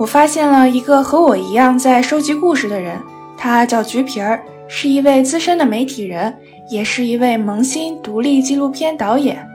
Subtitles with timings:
[0.00, 2.98] 我发现了一个和我一样在收集故事的人，
[3.36, 6.34] 他叫橘皮儿，是一位资深的媒体人，
[6.70, 9.46] 也是一位萌新独立纪录片导演。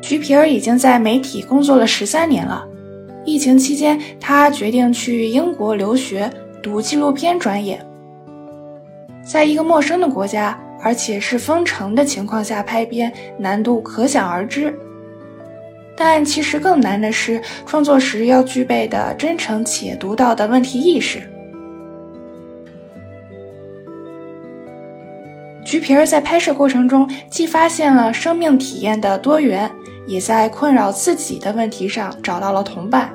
[0.00, 2.64] 橘皮儿已经在媒体工作了十三年了。
[3.24, 6.30] 疫情期间，他决定去英国留学，
[6.62, 7.84] 读纪录片专业。
[9.24, 14.72] 在一个陌生的国家，而且是封城的情况下拍片，难度可想而知。
[15.96, 21.22] 但其实更难的是创作时要具备的真诚且独到的问题意识。
[25.64, 29.68] 橘皮儿在拍摄过程中，既发现了生命体验的多元，
[30.06, 33.10] 也在困扰自己的问题上找到了同伴。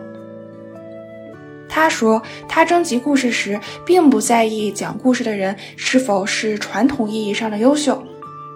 [1.69, 8.03] 他说，他征集故事时，并不在意讲故事的人是否是传统意义上的优秀，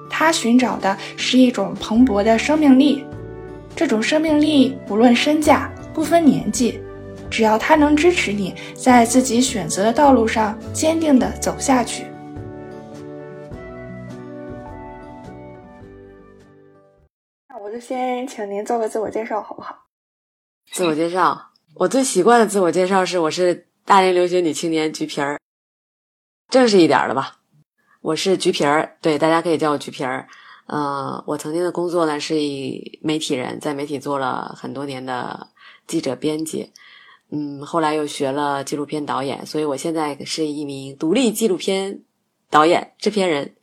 [0.10, 3.06] 他寻找的是一种蓬勃的生命力。
[3.76, 6.82] 这种生命力不论身价，不分年纪，
[7.30, 12.06] 只要他能支持你在自己选择的道路上坚定地走下去。
[17.50, 19.88] 那我就先请您做个自我介绍，好不好？
[20.72, 21.52] 自我介绍。
[21.76, 25.38] 我最习惯的自我介绍是：我是大龄留学女青年橘皮儿，
[26.50, 27.40] 正式一点的吧。
[28.00, 30.30] 我是橘皮儿，对，大家可以叫我橘皮儿。
[30.68, 35.50] 嗯，我曾经的工作呢是以媒体人，在媒体做了很多年的
[35.86, 36.72] 记者编辑。
[37.30, 42.02] 嗯，后来又学了纪录片导演，所以我现在是一名独立纪录片
[42.50, 43.56] 导演、制片人。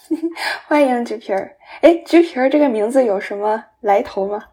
[0.68, 1.56] 欢迎橘皮儿。
[1.80, 4.44] 哎，橘皮儿这个名字有什么来头吗？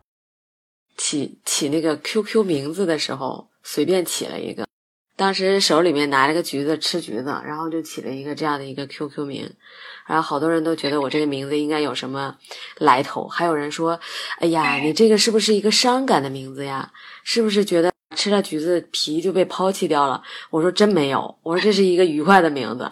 [0.97, 4.67] 起起那个 QQ 名字的时候，随便起了一个。
[5.19, 9.51] 当时手里面拿着个橘子吃橘子，然后就起了一个这样的一个 QQ 名。
[10.07, 12.33] 然后好多人都觉得我这个名字应该有什么
[12.77, 13.99] 来头，还有人说
[14.39, 16.89] ：“哎呀，你这个是不是一个伤感的名字呀？
[17.25, 22.89] 是不是觉得吃了橘子皮就被抛弃掉了？”我说：“真没有，我说这是一个愉快的名字。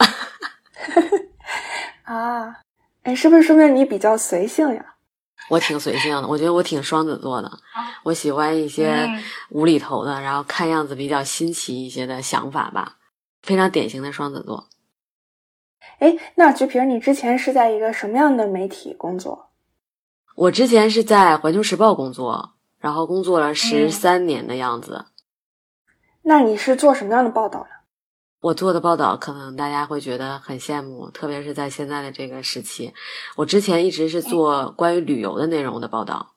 [2.03, 2.57] ”啊，
[3.03, 4.97] 哎，是不是说明你比较随性呀？
[5.50, 7.52] 我挺随性的，我觉得我挺双子座的，
[8.03, 9.08] 我喜欢一些
[9.50, 12.97] 无厘头的，然后看样子比较新奇一些的想法吧，
[13.41, 14.68] 非常典型的双子座。
[16.00, 19.50] 哎，那菊萍，你之前是在一个什么样的媒体工作？
[20.36, 25.06] 我之前是在《环球时报》工作，然后工作了十三年的样子。
[26.24, 27.76] 那你是做什么样的报道呢？
[28.40, 32.94] 我做的报道可能大家会觉得很羡慕，特别是在现在的这个时期。
[33.36, 36.34] 我之前一直是做关于旅游的内容的报道。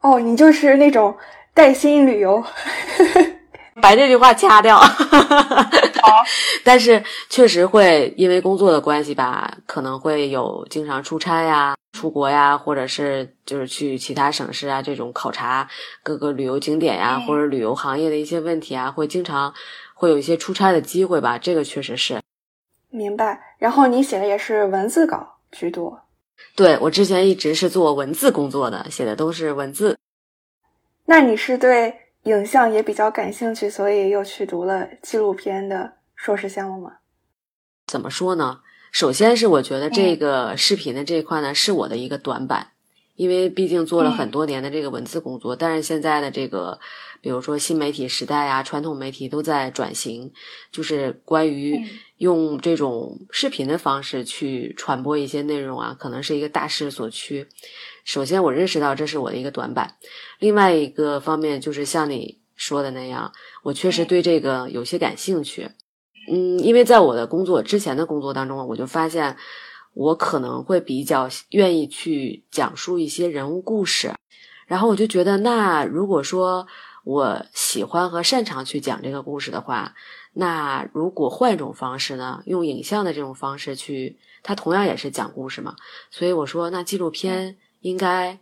[0.00, 1.14] 哦，你就是那种
[1.52, 2.42] 带薪旅游，
[3.82, 4.78] 把这句话掐掉。
[4.78, 6.24] 好，
[6.64, 15.68] 但是确实会因为工作的关系吧，可能会有经常出差呀、出国呀，或者是就是去其他省市啊，这种考察
[16.02, 19.52] 各个旅游景点呀，或者旅游行业的一些问题啊，会经常。
[20.02, 22.20] 会有一些出差的机会吧，这个确实是。
[22.90, 23.40] 明白。
[23.58, 26.02] 然后你写的也是文字稿居多。
[26.56, 29.96] 对，我之前一直是做文字工作的，写的都是文字。
[31.04, 36.94] 那你是对影像也比较感兴趣，所以又去读了纪录片的硕士项目吗？
[37.86, 38.58] 怎么说呢？
[38.90, 42.71] 首先是我觉得这个视频的这一块呢，是我的一个短板，
[43.16, 46.78] 因为毕竟做了很多年的这个文字工作，但是现在的这个。
[47.22, 50.32] 比如说新媒体时代啊，传统媒体都在转型，
[50.72, 51.80] 就是关于
[52.16, 57.46] 用这种视频的方式去传播一些内容啊，可能是一个大势所趋。
[58.04, 59.94] 首先，我认识到这是我的一个短板。
[60.40, 63.30] 另外一个方面就是像你说的那样，
[63.62, 65.68] 我确实对这个有些感兴趣。
[66.28, 69.36] 嗯，因为在我的工作之前的工作当中，我就发现
[69.94, 74.12] 我可能会比较愿意去讲述一些人物故事，
[74.66, 76.66] 然后我就觉得，那如果说。
[77.04, 79.96] 我喜欢和擅长去讲这个故事的话，
[80.34, 82.44] 那如果换一种方式呢？
[82.46, 85.74] 用影像的这种方式去，它同样也是讲故事嘛。
[86.12, 88.38] 所以我说，那纪录片应该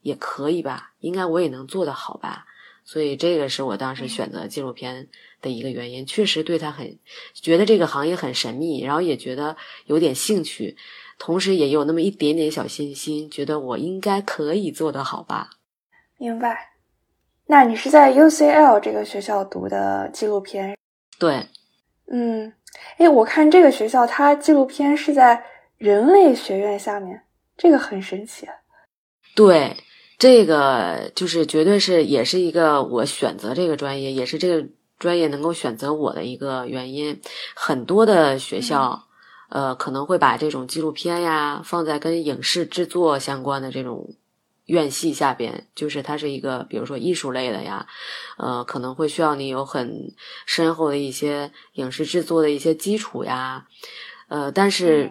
[0.00, 0.92] 也可以吧？
[1.00, 2.46] 应该我也能做得好吧？
[2.84, 5.08] 所以这个是我当时选择纪录片
[5.44, 6.04] 的一个原因。
[6.04, 6.98] 确实对他很
[7.32, 10.76] 觉得这个行业很神秘，然后也觉得有点兴趣，
[11.18, 15.50] 同时也有那么一点点小信心，觉得我应该可以做得好吧？
[16.18, 16.70] 明白。
[17.46, 20.74] 那你是在 UCL 这个学校读的纪录片？
[21.18, 21.46] 对，
[22.10, 22.50] 嗯，
[22.96, 25.44] 哎，我看这个学校它纪录片是在
[25.76, 27.20] 人类学院下面，
[27.56, 28.48] 这个很神奇。
[29.34, 29.76] 对，
[30.18, 34.66] 这个就是绝对是也是一个我选择这个专业，也是这个
[34.98, 37.20] 专业能够选择我的一个原因。
[37.54, 39.06] 很多的学校，
[39.48, 44.14] 呃，可能会把这种纪录片呀放在跟影视制作相关的这种。
[44.66, 47.86] 院系下边，就是它是一个，比如说艺术类的呀，
[48.38, 50.14] 呃，可能会需要你有很
[50.46, 53.66] 深厚的一些影视制作的一些基础呀，
[54.28, 55.10] 呃，但是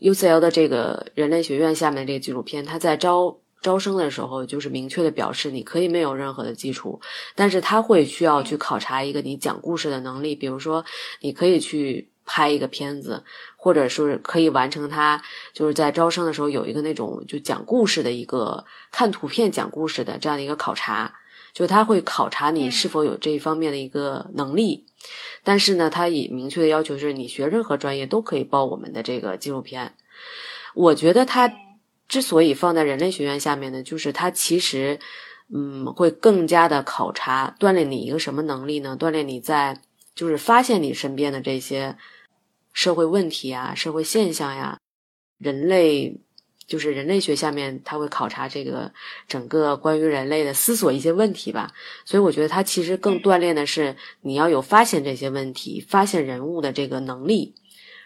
[0.00, 7.00] UCL 的这个人类学院下面这个纪录片，它在招招生的时候，就是明确的表示你可以没有任何的基础，
[7.34, 10.84] 但是他会需要去考察一个你讲故事的能力，比如说
[11.20, 13.24] 你可以去拍一个片子。
[13.64, 15.22] 或者是可以完成他，
[15.52, 21.14] 就是在招生的时候有一个那种就讲故事的一个看图片讲故事的这样的一个考察，
[21.52, 24.84] 就他会考察你是否有这一方面的一个能力。
[25.44, 29.94] 但是呢，他也明确的要求是你学任何专业都可以报我们的这个纪录片。
[30.74, 31.52] 我觉得他
[32.12, 34.98] 之所以放在人类学院下面呢，就是它其实
[35.48, 38.96] 嗯会更加的考察锻炼你一个什么能力呢？
[39.00, 39.80] 锻炼你在
[40.14, 41.96] 就是发现你身边的这些。
[42.74, 44.78] 社会问题啊，社会现象呀，
[45.36, 46.18] 人类
[46.66, 48.90] 就是人类学下面，它会考察这个
[49.28, 51.70] 整个关于人类的思索一些问题吧。
[52.06, 57.54] 所以我觉得它其实更锻炼的是你要有发现这些问题、发现人物的这个能力，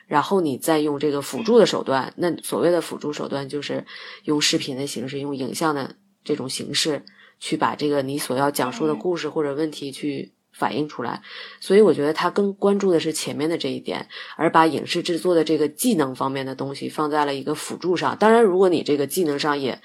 [0.07, 2.13] 然后你再用这个辅助的手段。
[2.17, 3.85] 那所谓的辅助手段就是
[4.25, 7.05] 用视频的形式、用影像的这种形式
[7.39, 10.33] 去把这个你所要讲述的故事或者问题去。
[10.59, 11.21] 反映出来，
[11.61, 14.09] 所以我觉得他更关注的是前面的这一点，
[14.39, 18.17] 而把影视制作的这个技能方面的东西放在了一个辅助上。
[18.17, 19.79] 当然，如果你这个技能上也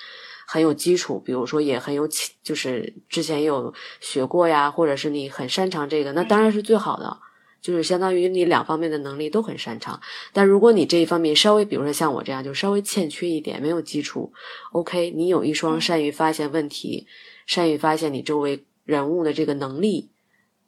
[0.48, 2.08] 很有基础，比如说也很有，
[2.42, 7.18] 就是之前有学过呀，或者是你很擅长这个，那当然是最好的，
[7.62, 10.02] 就是相当于你两方面的能力都很擅长。
[10.34, 14.34] 但如果你这一方面稍微，比如说像我这样，就稍微欠缺一点，没有基础
[14.72, 17.08] ，OK，你有一双善于发现问题、
[17.46, 20.10] 善于发现你周围人物的这个能力。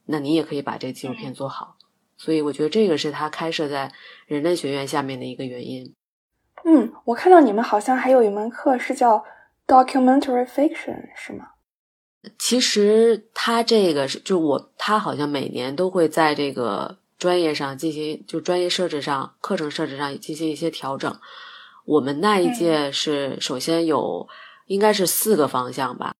[0.06, 1.78] 那你也可以把这个纪录片做好，
[2.18, 3.90] 所以我觉得这个是他开设在
[4.28, 5.95] 人类学院下面的一个原因。
[6.66, 9.24] 嗯，我看到你们好像还有一门课是叫
[9.66, 11.48] documentary fiction，是吗？
[12.38, 21.20] 其实他这个是就我他好像每年都会在这个专业上进行就专业设置上课程设置上进行一些调整。
[21.86, 24.28] 我们那一届是首先有
[24.68, 26.16] 应该是四个方向吧，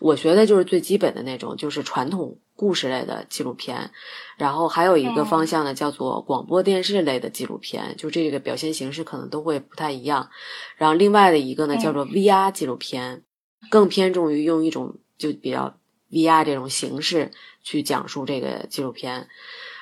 [0.00, 2.38] 我学的就是最基本的那种，就是传统。
[2.56, 3.90] 故事类的纪录片，
[4.36, 10.28] 然后还有一个方向呢，叫做广播电视类的纪录片，就这个表现形式可能都会不太一样。
[10.76, 13.22] 然后另外的一个呢，叫做 VR 纪录片，
[13.70, 15.78] 更偏重于用一种就比较
[16.10, 17.30] VR 这种形式
[17.62, 19.28] 去讲述这个纪录片。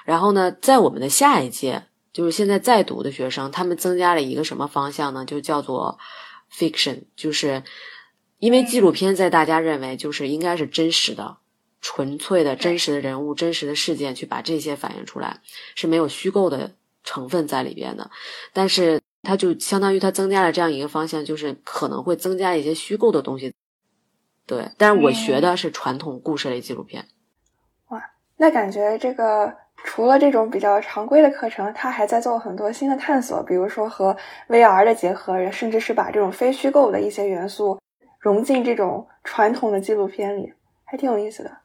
[0.04, 5.24] 然后呢，在我们的下一届，就是现在在读的学生，他们增加了一个什么方向呢？
[5.24, 5.98] 就叫做
[6.52, 7.62] fiction，就是
[8.38, 11.38] 因为纪录片在大家认为就是应该是真实的。
[11.80, 15.40] 纯粹的真实的人物、真实的事件，去把这些反映出来，
[15.76, 16.74] 是没有虚构的
[17.04, 18.10] 成分在里边的。
[18.52, 23.54] 但是，它就相当于它增加了这样一个方向，就是可能会增加一些虚构的东西。
[24.48, 27.04] 对，但是我学的是传统故事类纪录片。
[27.90, 28.02] 哇，
[28.38, 29.54] 那感觉这个
[29.84, 34.16] 除了这种比较常规的课程，他还在做很多新的探索，比如说和
[34.48, 37.78] VR 的结合，甚至是把这种非虚构的一些元素
[38.18, 40.54] 融进这种传统的纪录片里，
[40.84, 41.58] 还挺有意思的。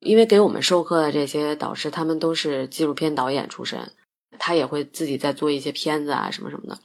[0.00, 3.92] 因为给我们授课的这些导师，他们都是纪录片导演出身，
[4.38, 6.78] 他也会自己在做一些片子啊什么什么的，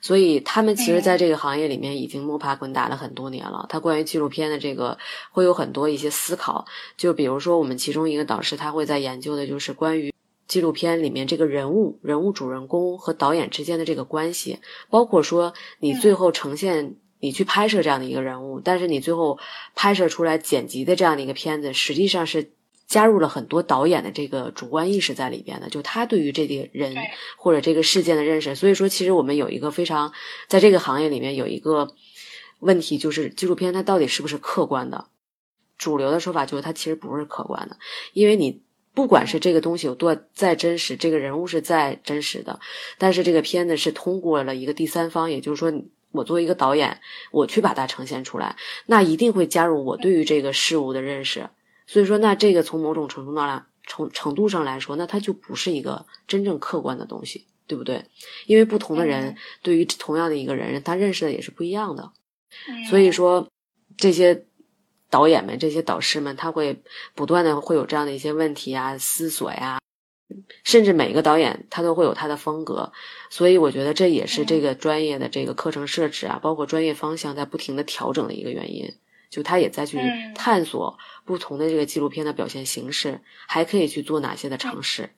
[0.00, 3.66] 所以他们其实在这个行业里面已经摸爬滚打了很多年了。
[3.68, 4.96] 他关于纪录片的这个
[5.30, 6.64] 会有很多一些思考，
[6.96, 10.12] 就比如说我们其中一个导师，他会在研究的就是关于
[10.48, 14.58] 纪录片里面这个人物、人物主人公和导演之间的这个关系，
[14.90, 16.96] 包括说你最后呈现。
[17.24, 19.38] 你去拍摄这样的一个人物，但是你最后
[19.76, 22.50] 拍摄出来剪辑的这样的一个片子，实际上是
[22.86, 26.94] 加入了很多导演的这个主观意识在里边的，就他对于这个人
[27.36, 28.54] 或者这个事件的认识。
[28.54, 30.12] 所以说，其实我们有一个非常
[30.48, 31.94] 在这个行业里面有一个
[32.60, 35.06] 问题，就是纪录片它到底是不是客观的？
[35.78, 37.76] 主流的说法就是它其实不是客观的，
[38.12, 38.62] 因为你
[38.94, 42.60] 不管是这个东西有多再真实，这个人物是再真实的，
[42.98, 45.72] 但是这个片子是通过了一个第三方，也就是说。
[46.14, 51.48] 我作为一个导演，我去把它呈现出来，那一定会加入我对于这个事物的认识。
[51.86, 58.04] 所以说，那这个从某种程度上来，从程度上来说，那它就不是一个真正客观的东西，对不对？
[58.46, 62.12] 因为不同的人对于同样的一个人，他认识的也是不一样的。
[62.88, 63.48] 所以说，
[63.96, 64.44] 这些
[65.10, 66.82] 导演们、这些导师们，他会
[67.14, 69.78] 不断的会有这样的一些问题啊、思索呀。
[70.64, 72.90] 甚至每个导演他都会有他的风格，
[73.28, 78.94] 所以我觉得这也是这个专业的这个课程设置啊，包括专业方向在不停的调整的一个原因。
[79.32, 79.98] 就他也在去
[80.34, 85.08] 探索不同的这个纪录片的表现形式，还可以去做哪些的尝试？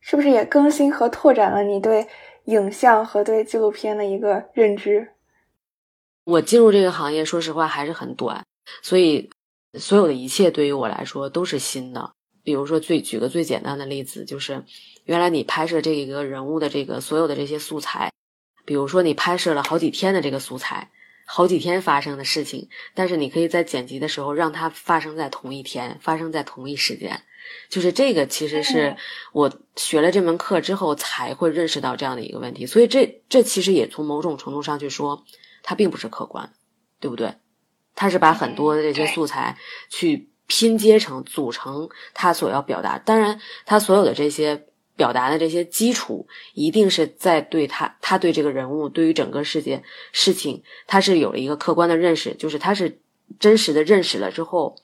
[0.00, 2.08] 是不是也更新和拓展了你对
[2.46, 5.12] 影像和对纪录片的一个认知？
[6.24, 8.44] 我进入这个行业，说实话还是很短，
[8.82, 9.30] 所以
[9.78, 12.12] 所有的一切对于我来说都是新的。
[12.42, 14.64] 比如说，最举个最简单的例子，就是
[15.04, 18.12] 原来你拍摄这一个人物的这个所有的这些素材，
[18.66, 20.90] 比如说你拍摄了好几天的这个素材，
[21.24, 27.22] 好几天发生的事情，但是你可以在剪辑的时候让它发生在同一天，发生在同一时间。
[27.68, 28.96] 就是这个，其实是
[29.32, 32.66] 我学了这门课之后才会认识到这样的一个问题。
[32.66, 35.24] 所以这这其实也从某种程度上去说。
[35.66, 36.52] 它并不是客观，
[37.00, 37.36] 对不对？
[37.94, 39.56] 它是把很多的这些素材
[39.88, 42.98] 去拼接成、组成它所要表达。
[42.98, 49.82] 当然，它所有的这些表达的这些基础，一定是在对他、他对这个人物、对于整个世界
[50.12, 52.98] 事情，他是有了一个客观的认识，就是他是
[53.38, 54.76] 真实的认识了之后，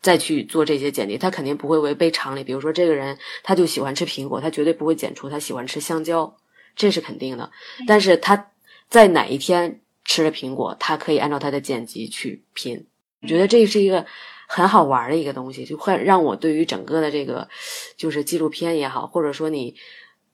[0.00, 1.16] 再去做这些剪辑。
[1.16, 2.44] 他肯定不会违背常理。
[2.44, 6.36] 比如说，这个人他就喜欢吃苹果，他绝对不会剪出他喜欢吃香蕉，
[6.76, 7.50] 这是肯定的。
[7.86, 8.50] 但是他
[8.88, 9.80] 在哪一天？
[10.06, 12.86] 吃了苹果，他可以按照他的剪辑去拼。
[13.22, 14.04] 我觉得这是一个
[14.46, 17.48] 很好玩的一个东西，就会让我对于整个的这个
[17.96, 19.74] 就是纪录片也好，或者说你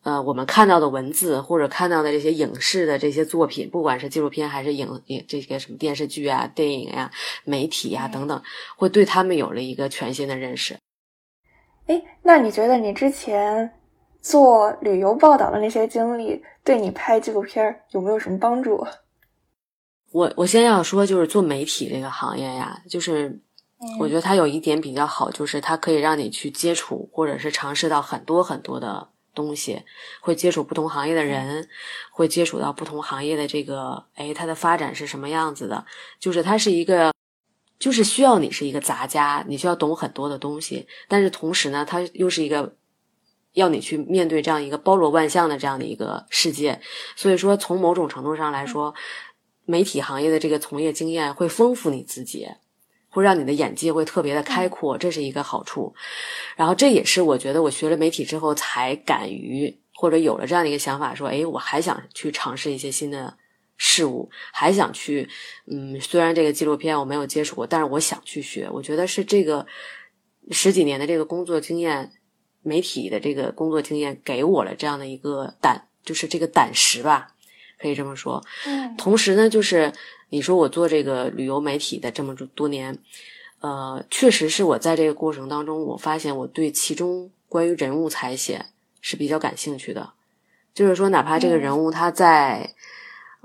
[0.03, 7.11] 呃我们看到的文字或者看到的这些影视的这些作品，不管是纪录片还是影影这些什么电视剧啊、电影呀、
[7.45, 8.43] 媒体呀等等，
[8.77, 10.77] 会对他们有了一个全新的认识。
[11.87, 13.73] 哎，那你觉得你之前
[14.21, 18.87] 做旅游报道的那些经历，对你拍纪录片有没有什么帮助？
[20.13, 23.41] 我我先要说，就是做媒体这个行业呀，就是
[23.99, 29.83] 我觉得它有一点比较好，就是它可以让你去接触或者是尝试到很多很多的东西，
[30.21, 31.69] 会接触不同行业的人，
[32.13, 35.87] 会接触到不同行业的这个，哎，它的发展是什么样子的？
[36.19, 37.13] 就是它是一个，
[37.79, 42.77] 就是需要你是一个杂家，你需要懂很多的东西，但是同时呢，它又是一个
[43.55, 46.81] 要你去面对这样一个包罗万象的这样的一个世界，
[47.17, 48.95] 所以说从某种程度上来说。
[49.67, 52.49] 媒体行业的这个从业经验会丰富你自己，
[53.11, 55.93] 会让你的眼界会特别的开阔，这是一个好处。
[56.57, 63.37] 然后这也是我觉得我学了媒体之后才敢于或者有了这样的一个想法，说，哎，我还想去尝试一些新的
[63.77, 65.29] 事物，还想去，
[65.67, 68.69] 嗯，虽然这个纪录片我没有接触过，但是我想去学。
[68.73, 69.67] 我觉得是这个
[70.51, 72.13] 十几年的这个工作经验，
[72.63, 77.35] 媒体的这个工作经验给我了这样的一个胆，就是这个胆识吧。
[77.81, 79.91] 可以这么说，嗯，同时呢，就是
[80.29, 82.99] 你说我做这个旅游媒体的这么多年，
[83.61, 88.67] 呃，确实是我在这个过程当中，我发现我对其中关于人物采写
[89.01, 90.13] 是比较感兴趣的。
[90.75, 92.75] 就是说，哪怕这个人物他在，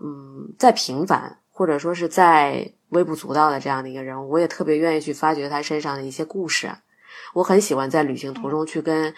[0.04, 6.70] 嗯，再平凡，或者说是在微不足道的这样的一个人物，我也特别愿意去发掘他身上的一些故事。
[7.34, 9.14] 我很喜欢在旅行途中去跟。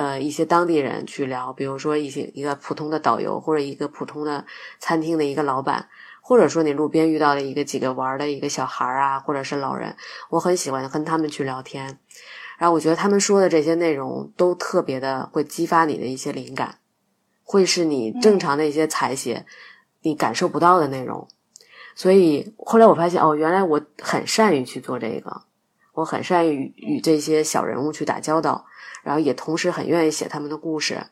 [0.00, 4.46] 呃，一些当地人去聊，比如说一些一个普通的导游，或者一个普通的
[4.78, 5.90] 餐厅的一个老板，
[6.22, 9.94] 或者说你路边遇到的一个几个玩的一个小孩啊，或者是老人，
[10.30, 11.98] 我很喜欢跟他们去聊天。
[12.56, 16.78] 然后我觉得他们说的这些内容都特别的会激发你的一些灵感，
[17.44, 19.44] 会是你正常的一些采写
[20.00, 21.28] 你感受不到的内容。
[21.94, 25.42] 所以后来我发现，哦，原来我很善于去做这个，
[25.92, 28.64] 我很善于与这些小人物去打交道。
[29.02, 31.06] 然后也同时很愿意写他们的故事，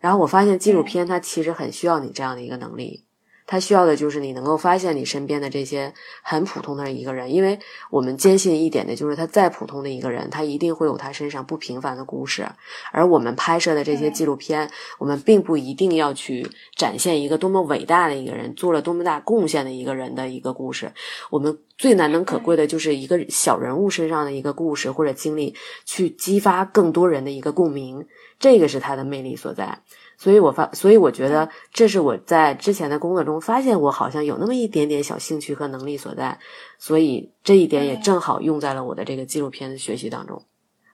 [0.00, 3.06] 然后我发现纪录片它其实很需要你这样的一个能力。
[3.50, 5.92] 他需要的就是你能够发现你身边的这些
[6.22, 7.58] 很普通的一个人，因为
[7.90, 12.48] 我们坚信一点的就是他再普通的一个人，他一定会有他身上不平凡的故事。
[12.92, 20.92] 而我们拍摄的这些纪录片，我们并不一定要去展现一个多么伟大的一个人，做了多么大贡献的一个人的一个故事。
[21.30, 28.06] 我们最难能可贵的就是一个小人物身上的一个故事或者经历，去激发更多人的一个共鸣，
[28.38, 29.80] 这个是他的魅力所在。
[30.20, 36.38] 所以我发，所以我觉得这是我在之前的工作中发现我好像有那么一点点小兴趣和能力所在，
[36.78, 40.44] 所以这一点也正好用在了我的这个纪录片的学习当中。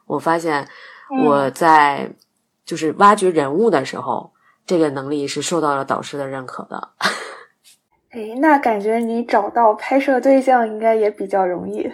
[0.06, 0.68] 我发现
[1.24, 2.08] 我在
[2.64, 4.30] 就是挖掘人物的时候，
[4.64, 6.90] 这个能力是受到了导师的认可的。
[8.10, 11.90] 哎，那感觉你找到拍摄对象应该也比较容易。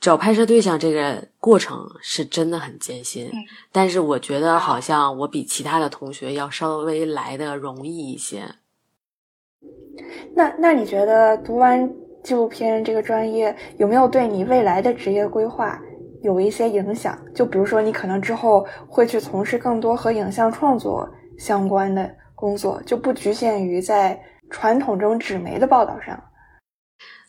[0.00, 3.30] 找拍摄对象这个过程是真的很艰辛，
[3.70, 8.44] 但是我觉得好像我比其他的同学要稍微来的容易一些。
[10.34, 11.88] 那那你觉得读完
[12.24, 15.78] 纪录片这个专业有没有对你未来的职业规划
[16.22, 17.18] 有一些影响？
[17.34, 21.06] 就比如说你可能之后会去从事更多和影像创作
[21.38, 26.18] 相关的工作，就不局限于在传统中纸媒的报道上。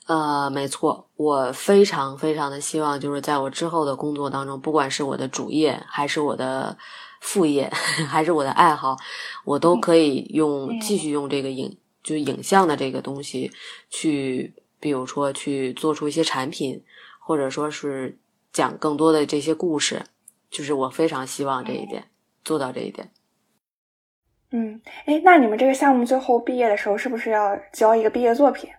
[0.08, 6.75] 呃，没错，我非常非常的希望，就是在我之后的工作当中，不管是我的主业，还是我的
[7.22, 7.70] 副业，
[8.10, 8.98] 还是我的爱好，
[9.46, 13.51] 我都可以用继续用这个影就影像的这个东西
[13.89, 16.84] 去，比如说去做出一些产品，
[17.20, 18.17] 或者说是
[18.51, 20.03] 讲更多的这些故事，
[20.50, 22.03] 就是我非常希望这一点
[22.43, 23.12] 做到这一点。
[24.50, 28.70] 嗯，哎，那你们这个项目最后毕业的时候是不是要交一个毕业作品？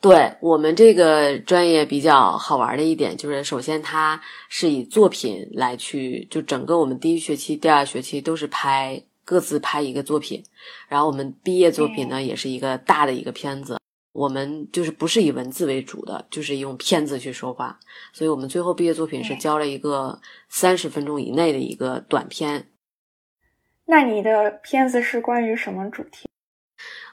[0.00, 10.42] 对我们这个专业比较好玩的一点就是，首先它是以作品来去，就整个我们第一学期、第二学期都是拍各自拍一个作品，
[10.88, 13.76] 然后我们毕业作品呢也是一个大的一个片子。
[14.12, 17.78] 我们就是不是以文字为主的，就是用片子去说话，
[18.12, 22.68] 所以我们最后毕业作品是交了一个三十分钟以内的一个短片。
[23.84, 26.28] 那你的片子是关于什么主题？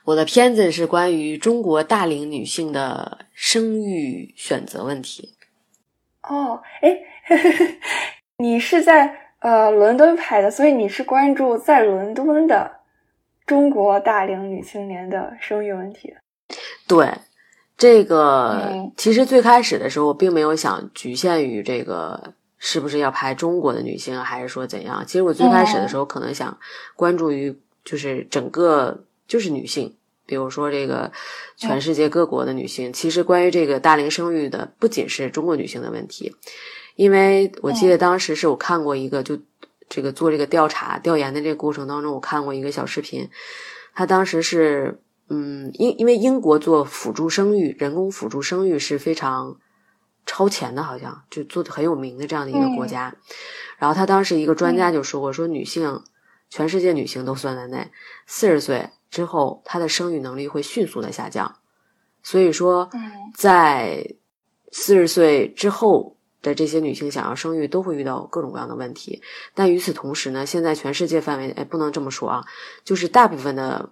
[0.04, 5.34] 我的片子是关于中国大龄女性的生育选择问题。
[6.22, 6.96] 哦，哎，
[8.38, 12.72] 你是在呃伦敦拍的，所以你是关注在伦敦的
[13.48, 16.16] 中国大龄女青年的生育问题。
[16.88, 17.12] 对，
[17.76, 25.04] 这个其实最开始的时候，我并没有想局限于这个是不是要拍中国的女性，还是说怎样。
[25.08, 26.56] 其实我最开始的时候，可能想
[26.96, 29.04] 关注于就是整个。
[29.28, 31.12] 就是女性，比如说这个
[31.58, 36.36] 全世界各国的女性，其实关于这个大龄生育的，不仅是中国女性的问题，
[36.96, 39.38] 因为我记得当时是我看过一个，就
[39.90, 43.30] 这个做这个调查调研的这个过程当中，我看过一个小视频，
[43.94, 49.58] 他当时是，嗯，因因为英国做辅助生育，人工辅助生育是非常
[50.26, 53.16] 超前的，好像就做的很有名的这样的一个国家，
[53.78, 56.02] 然后他当时一个专家就说过，说女性，
[56.50, 57.92] 全世界女性都算在内，
[58.26, 58.90] 四十岁。
[59.10, 61.56] 之后，她的生育能力会迅速的下降，
[62.24, 62.90] 所以说，
[63.36, 64.16] 在
[64.72, 69.22] 四十岁之后的这些女性想要生育，都会遇到各种各样的问题。
[69.54, 72.44] 但与此同时呢，现在全世界范围，哎，不能这么说啊，
[72.84, 73.90] 就是大部分的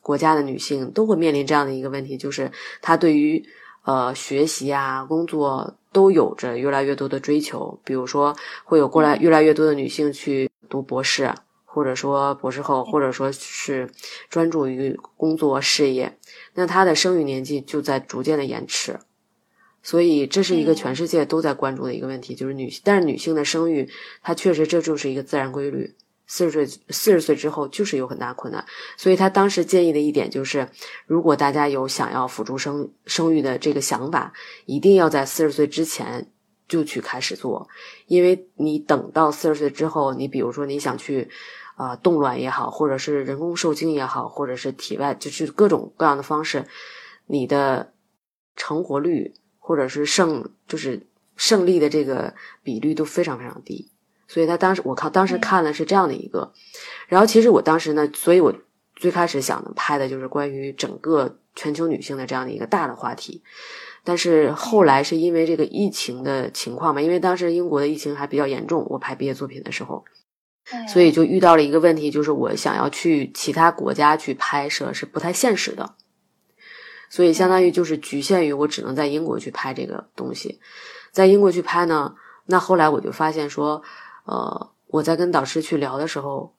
[0.00, 2.50] 国家的女性都会面临这样的一个问题，就是
[2.80, 3.44] 她对于
[3.84, 11.32] 呃学习啊、工作都有着越来越多的追求，比如说会有过来越来越多的女性去读博士。
[11.74, 13.88] 或者说博士后，或者说是
[14.28, 16.18] 专注于工作事业，
[16.52, 19.00] 那她的生育年纪就在逐渐的延迟，
[19.82, 23.88] 所以这是一个全世界都在关注的一个问题，就是女性，但是女性的生育，
[24.22, 25.94] 它确实这就是一个自然规律，
[26.26, 28.62] 四十岁四十岁之后就是有很大困难，
[28.98, 30.68] 所以他当时建议的一点就是，
[31.06, 34.34] 如果大家有想要辅助生生育的这个想法，
[34.66, 36.28] 一定要在四十岁之前
[36.68, 37.66] 就去开始做，
[38.08, 41.30] 因为你等到四十岁之后，你比如说你想去。
[41.74, 46.66] 啊，冻卵也好，或者是人工受精也好，或者是体外，就是各种各样的方式，
[47.26, 47.92] 你的
[48.54, 51.06] 成活率或者是胜，就是
[51.36, 53.90] 胜利的这个比率都非常非常低。
[54.28, 56.52] 所以他当时我靠，当时看的是这样的一个，
[57.08, 58.54] 然后其实我当时呢，所以我
[58.94, 63.42] 最开始想的拍的就是关于整个全球女性的这样的一个大的话题，
[64.04, 70.04] 但是后来是因为这个疫情的情况嘛，因为当时英国的疫情还比较严重，我拍毕业作品的时候。
[70.88, 75.94] 所以就遇到了一个问题，就是我想要去其他国家去拍摄是不太现实的，
[77.10, 80.60] 所以相当于就是局限于我只能在英国去拍这个东西，
[81.10, 82.14] 在英国去拍呢，
[82.46, 83.82] 那后来我就发现说，
[84.24, 86.54] 呃，我在跟导师去聊的时候，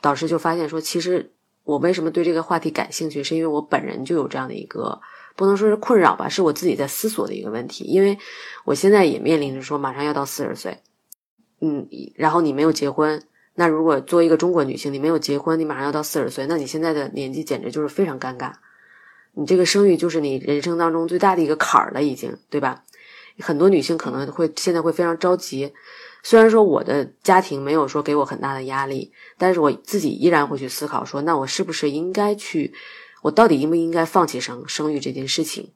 [0.00, 1.32] 导师就发现说，其实
[1.64, 5.00] 我为什么对这个话题感兴趣，是因为我本人就有这样的一个
[5.36, 8.18] 不能说是困扰吧，是我自己在思索的一个问题，因为
[8.64, 10.78] 我现在也面临着说马上要到四十岁。
[11.60, 13.20] 嗯，然后你没有结婚，
[13.54, 18.52] 那如果作为一个中国女性，你没有结婚，你马上要到四十岁，那你现在的年纪简直就是非常尴尬。
[19.34, 22.84] 你这个生育就是你人生当中最大的一个坎儿了，已经，对吧？
[23.40, 25.72] 很多女性可能会现在会非常着急。
[26.22, 32.72] 虽然说我的家庭没有说给我很大的压力，但是我自己依然会去思考说，那我是不是应该去，
[33.22, 35.72] 我到底应不应该放弃生生育这件事情？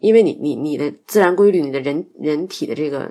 [0.00, 3.10] 因为你你你的自然规律，你的人人体的这个。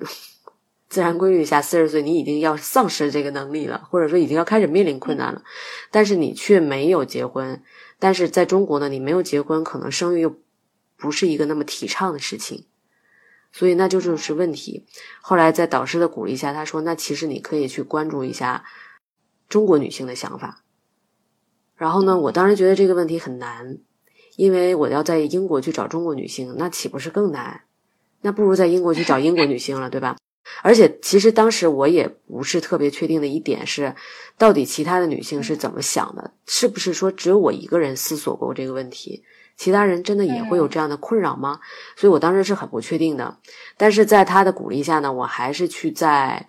[0.94, 5.42] 自然规律下，四十岁你已经要丧失这个能力了，或者说已经要开始面临困难了，
[5.90, 7.64] 但是你却没有结婚。
[7.98, 10.36] 但是在中国呢，你没有结婚，可能生育又
[10.96, 12.68] 不是一个那么提倡的事情，
[13.52, 14.86] 所以那就就是问题。
[15.20, 18.64] 后来在导师的鼓励下，他说：“那其实你可以去关注一下
[19.50, 20.64] 中国女性的想法。”
[21.76, 23.80] 然后呢，我当时觉得这个问题很难，
[24.36, 27.62] 因为我要在英国去找中国女性，那岂不是更难？
[28.22, 30.16] 那不如在英国去找英国女性了，对吧？
[30.62, 33.96] 而且，其实当时我也不是特别确定的一点是，
[34.38, 36.32] 到底其他的女性是怎么想的？
[36.46, 39.24] 是不是说只有我一个人思索过这个问题？
[39.56, 41.60] 其他人真的也会有这样的困扰吗？
[41.96, 43.38] 所以我当时是很不确定的。
[43.78, 46.48] 但是在他的鼓励下呢，我还是去在，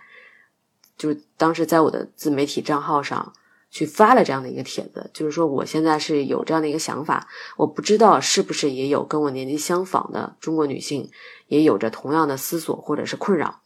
[0.96, 3.32] 就是当时在我的自媒体账号上
[3.70, 11.10] 去发了这样的一个帖子，就是说我现在是有这样的一个想法，我不知道是不是也有跟我年纪相仿的中国女性
[11.48, 13.60] 也有着同样的思索或者是困扰。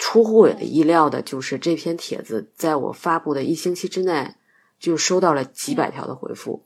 [0.00, 4.34] 出乎我的意料的就是这篇帖子在我发布的一星期之内
[4.78, 6.64] 就收到了几百条的回复，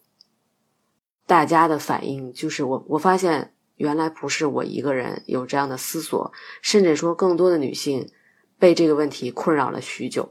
[1.27, 8.09] 大家的反应就是我我发现原来不是我一个人有这样的思索，甚至说更多的女性
[8.57, 10.31] 被这个问题困扰了许久。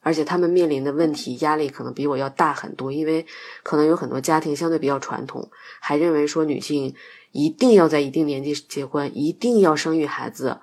[0.00, 3.26] 而且他们面临的问题压力可能比我要大很多，因为
[3.62, 6.94] 可能有很多家庭相对比较传统，还认为说女性
[7.32, 10.60] 一定要在一定年纪结婚，一定要生育孩子，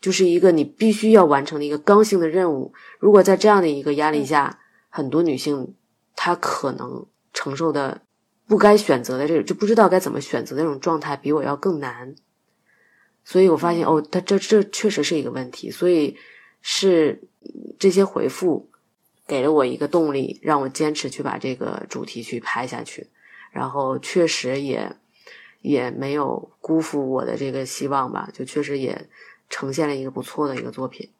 [0.00, 2.72] 就是一个你必须要完成的一个刚性的任务。
[2.98, 5.74] 如果在这样的一个压力下，很多女性
[6.14, 8.02] 她可能承受的
[8.46, 12.14] 不该选择的这种就不知道该怎么选择的这种状态，比我要更难。
[13.24, 16.16] 所以我发现哦，他这这确实是一个问题，所以
[16.60, 17.22] 是。
[17.78, 18.70] 这些回复
[19.24, 23.08] 给了我一个动力，让我坚持去把这个主题去拍下去，
[23.52, 24.96] 然后确实也
[25.60, 29.08] 也没有辜负我的这个希望吧，就确实也
[29.48, 31.12] 呈现了一个不错的一个作品。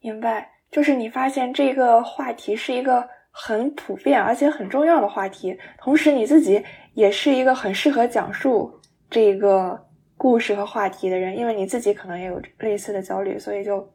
[0.00, 6.64] 明白，就是你发现这个话题是一个很普遍而且很重要的话题，同时你自己
[6.94, 13.88] 也是一个很适合讲述这个故事和话题的人，因为你自己可能也有类似的焦虑，所以就。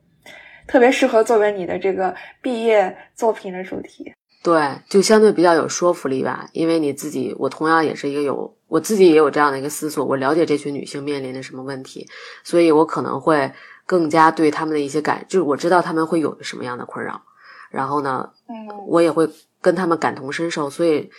[0.69, 6.49] 特别适合作为你的这个毕业作品的主题，对，就相对比较有说服力吧。
[6.51, 12.07] 因为你自己，我同样也是一个有，我自己也有这样的一个思索，我了解这群女性面临的什么问题，
[12.43, 13.51] 所以我可能会
[13.85, 17.21] 更加对他们的一些感，就是我知道他们会有什么样的困扰，
[17.69, 19.29] 然后呢，嗯，我也会
[19.61, 21.09] 跟他们感同身受，所以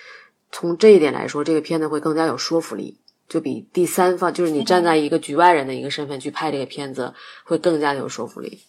[0.52, 8.62] 从这一点来说，这个片子会更加有说服力，就比第三方，就是你站在一个局外人的一个身份去拍这个片子，会更加有说服力。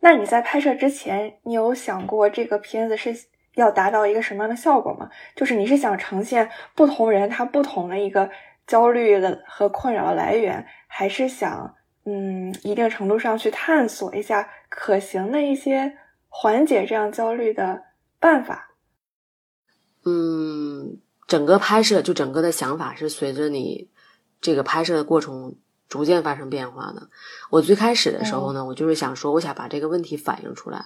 [0.00, 3.12] 那你在拍摄之前，你有想过这个片子是
[3.60, 5.10] 要达到一个什么样的效果吗？
[5.36, 8.30] 就是你是想呈现不同人他不同的一个
[8.66, 15.96] 焦虑的和困扰的来源，还是想嗯一定程度上去探索一下可行的一些
[16.28, 17.82] 缓解这样焦虑的
[18.18, 18.74] 办法？
[20.04, 23.90] 嗯，整个拍摄就整个的想法是随着你
[24.40, 25.56] 这个拍摄的过程。
[25.88, 27.08] 逐渐发生变化的。
[27.48, 30.84] 我最开始的时候呢，我就是想说，我想把这个问题反映出来，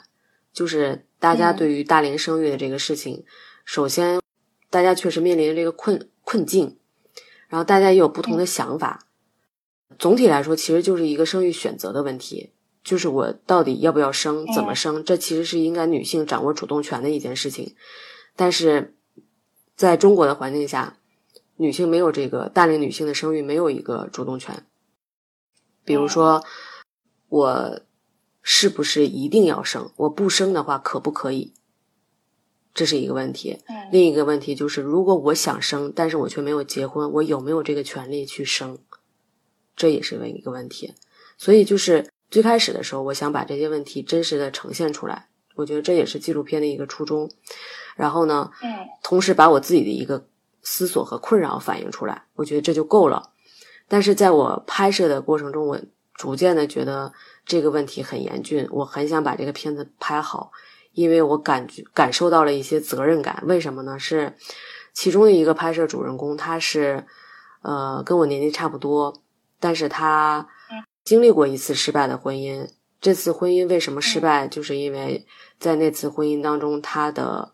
[0.53, 3.25] 就是大家对于大龄生育的这个事情，
[3.65, 4.21] 首先
[4.71, 6.77] 大家确实面临着这个困困境，
[7.47, 9.07] 然后大家也有不同的想法。
[10.01, 12.51] 总体来说，其实就是一个生育选择的问题，
[12.83, 17.77] 就是我到底要不要生，怎么生，这其实是应该女性掌握主动权的一件事情。
[18.35, 18.97] 但是
[19.77, 20.99] 在中国的环境下，
[21.57, 24.67] 女性没有这个大龄女性的生育没有一个主动权。
[25.85, 26.43] 比如说，
[27.29, 27.81] 我
[28.43, 29.91] 是不是一定要生？
[29.97, 31.53] 我不生的话，可不可以？
[32.75, 33.59] 这是一个问题。
[33.91, 38.79] 另一个问题就是，如果我想生，但是我却没有结婚，我有没有这个权利去生？
[39.77, 40.95] 这也是问一个问题。
[41.39, 45.29] 所以，就是最开始的时候，我想把这些问题真实的呈现出来。
[45.55, 47.31] 我觉得这也是纪录片的一个初衷。
[47.95, 48.51] 然后呢，
[49.03, 50.27] 同时把我自己的一个
[50.63, 53.33] 思索和困扰反映出来，我觉得这就够了。
[53.87, 55.79] 但是在我拍摄的过程中，我
[56.15, 57.13] 逐渐的觉得
[57.45, 60.53] 这个问题很严峻，我很想把这个片子拍好，
[60.93, 63.43] 因为我感觉感受到了一些责任感。
[63.47, 63.99] 为什么呢？
[63.99, 64.37] 是
[64.93, 67.07] 其中的一个拍摄主人公，他是
[67.63, 69.23] 呃跟我年纪差不多，
[69.59, 70.49] 但是他
[71.05, 72.69] 经历过一次失败的婚姻。
[73.01, 74.47] 这次婚姻为什么失败？
[74.47, 75.27] 就是因为
[75.59, 77.53] 在那次婚姻当中，她的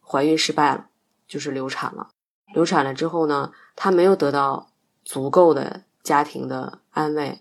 [0.00, 0.86] 怀孕失败了，
[1.28, 2.08] 就是流产了。
[2.54, 4.68] 流产了之后呢，她没有得到。
[5.02, 7.40] 足够的家庭的安慰，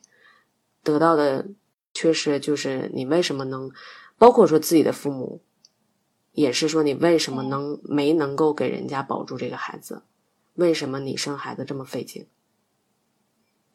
[0.82, 1.46] 得到的
[2.00, 3.70] 确实就是你为什么能，
[4.18, 5.42] 包括说自己的父母，
[6.32, 10.04] 也是说你为什么能没能够给人家保住这个孩子，
[10.54, 12.26] 为什么你生孩子这么费劲？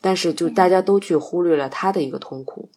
[0.00, 2.70] 但是就大家都去忽略了他的一个痛苦，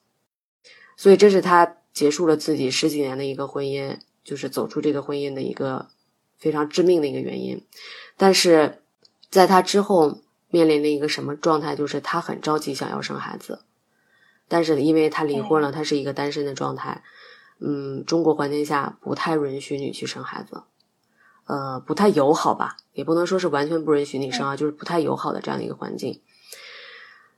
[0.97, 5.87] 所以这是他结束了自己十几年的一个婚姻，就是走出这个婚姻的一个
[6.37, 7.65] 非常致命的一个原因。
[8.17, 8.81] 但是
[9.29, 10.19] 在他之后。
[10.49, 11.75] 面临的一个什么状态？
[11.75, 13.59] 就是他很着急想要生孩子，
[14.47, 17.03] 但是因为他离婚了，他是一个单身的状态。
[17.59, 20.61] 嗯，中国环境下不太允许你去生孩子，
[21.45, 22.77] 呃，不太友好吧？
[22.93, 26.21] 也不能说是完全不允许你生啊，就是不太友好的这样的一个环境。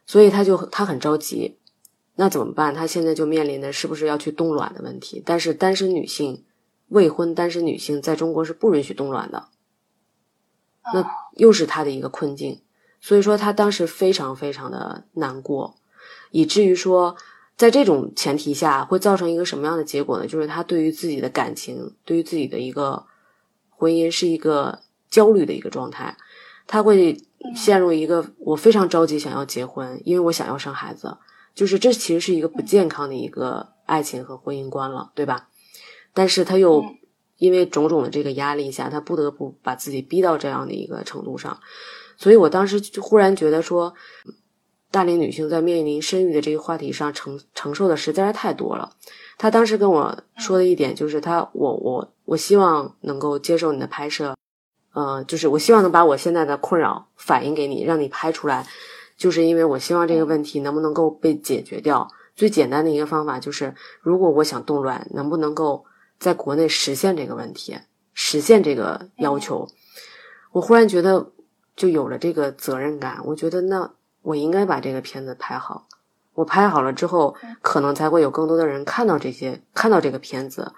[0.06, 1.58] 所以他就他很着急，
[2.16, 2.74] 那怎么办？
[2.74, 5.24] 他现在就面临的是不是要去冻卵的问题？
[5.26, 6.44] 但是单身女性、
[6.90, 9.48] 未婚单身女性在中国是不允许冻卵的，
[10.94, 12.62] 那又是他的一个困境。
[13.00, 15.79] 所以说，他当时非常非常的难过，
[16.32, 17.16] 以至于说，
[17.58, 20.26] 在这种前提下，会造成一个什么样的结果呢？
[20.26, 23.06] 就是他对于自己的感情，对于自己的一个
[23.70, 26.16] 婚姻是一个焦虑的一个状态，
[26.68, 27.22] 他会
[27.56, 31.18] 陷入一个我非常着急想要结婚，因为我想要生孩子，
[31.54, 35.50] 就是这其实是一个不健康的一个爱情和婚姻观了，对吧？
[36.14, 36.84] 但是他又
[37.38, 41.60] 因为种种的这个压力下，他不得不把自己逼到这样的一个程度上，
[42.16, 43.94] 所以我当时就忽然觉得说。
[44.92, 48.92] 大龄女性在面临生育的这个话题上承承受的实在是太多了。
[49.38, 54.36] 她当时跟我说的一点就是，她我我我希望能够接受你的拍摄，
[54.94, 58.66] 呃，就是我希望能把我现在的困扰反映给你，让你拍出来，
[59.16, 62.08] 就是因为我希望这个问题能不能够被解决掉。
[62.36, 65.86] 最简单的一个方法就是，如果我想动乱，能不能够
[66.18, 67.78] 在国内实现这个问题，
[68.14, 69.68] 实现这个要求？
[70.52, 71.32] 我忽然觉得
[71.76, 73.22] 就有了这个责任感。
[73.26, 73.92] 我觉得那。
[74.22, 75.88] 我应该把这个片子拍好，
[76.34, 80.74] 我拍好了之后，可能才会有更多的人看到这些，看到这个片子，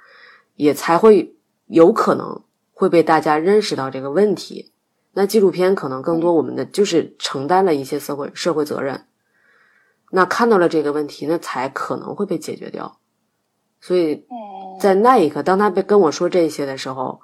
[0.56, 1.36] 也才会
[1.67, 4.71] 有可能会被大家认识到这个问题。
[5.13, 9.06] 那纪录片可能更多我们的就是承担了一些社会社会责任，
[10.12, 12.99] 那看到了这个问题，那才可能会被解决掉。
[13.80, 14.25] 所以
[14.80, 17.21] 在那一刻，当他被跟我说这些的时候，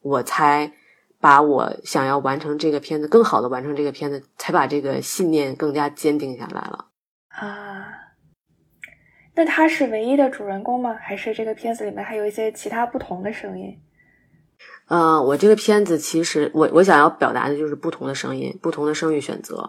[0.00, 0.72] 我才。
[1.26, 6.86] 把我想要完成这个片子，更好的完成这个片子，才把这个信念更加坚定下来了。
[7.30, 7.84] 啊，
[9.34, 10.94] 那他是唯一的主人公吗？
[10.94, 13.76] 还是这个片子里面还有一些其他不同的声音？
[14.86, 19.68] 嗯，我这个片子其实我我想要表达的就是不同的声音，不同的生育选择，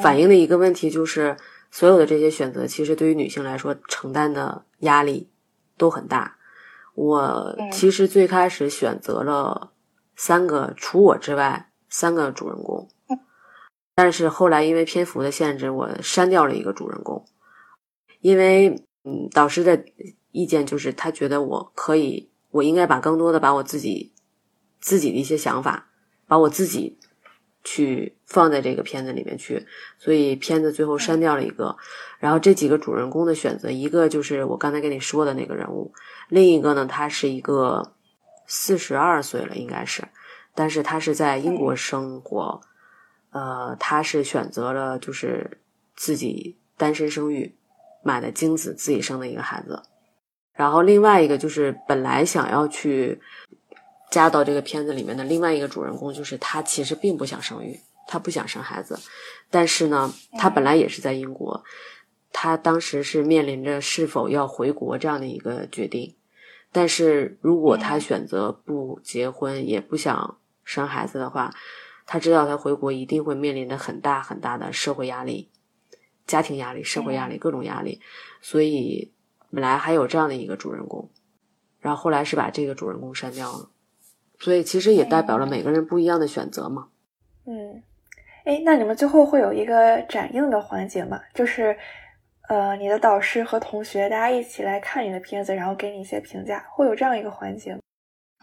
[0.00, 1.36] 反映的一个问题就是，
[1.72, 5.28] 所有的这些选择其实对于女性来说承担的压力
[5.76, 6.36] 都很大。
[6.94, 9.72] 我其实最开始选择了。
[10.16, 12.88] 三个除我之外，三个主人公，
[13.94, 17.24] 但是后来因为篇幅的限制，我删掉了一个主人公，
[18.20, 19.84] 因为嗯，导师的
[20.32, 24.12] 意见就是他觉得我可以，我应该把更多的把我自己
[24.80, 25.90] 自己的一些想法，
[26.26, 26.98] 把我自己
[27.62, 29.66] 去放在这个片子里面去，
[29.98, 31.76] 所以片子最后删掉了一个，
[32.18, 35.92] 然后这几个主人公的选择，一个就是我刚才跟你说的那个人物，
[36.28, 37.93] 另一个呢，他是一个。
[38.46, 40.02] 四十二岁了，应该是，
[40.54, 42.60] 但是他是在英国生活，
[43.30, 45.58] 呃，他是选择了就是
[45.96, 47.54] 自己单身生育，
[48.02, 49.82] 买的精子自己生的一个孩子，
[50.52, 53.20] 然后另外一个就是本来想要去
[54.10, 58.98] 加到这个片子里面的另外一个主人公，就是他其实并不想生育，他不想生孩子，
[59.50, 61.64] 但是呢，他本来也是在英国，
[62.32, 66.14] 他当时是面临着是否要回国这样的一个决定。
[66.74, 71.54] 但是如果他选择不结婚，也不想生孩子的话，
[72.04, 75.52] 他知道他回国一定会面临着很大很大的社会压力、
[76.26, 78.00] 家庭压力、社会压力各种压力，
[78.40, 79.12] 所以
[79.52, 81.08] 本来还有这样的一个主人公，
[81.78, 83.70] 然后后来是把这个主人公删掉了，
[84.40, 86.88] 所以其实也代表了每个人不一样的选择嘛。
[87.46, 87.80] 嗯，
[88.44, 91.20] 哎，那你们最后会有一个展映的环节吗？
[91.32, 91.76] 就是。
[92.48, 97.80] 呃，你的导师和同学，大家一起来看你的片子，然后给你一些评价，会有这样一个环节吗？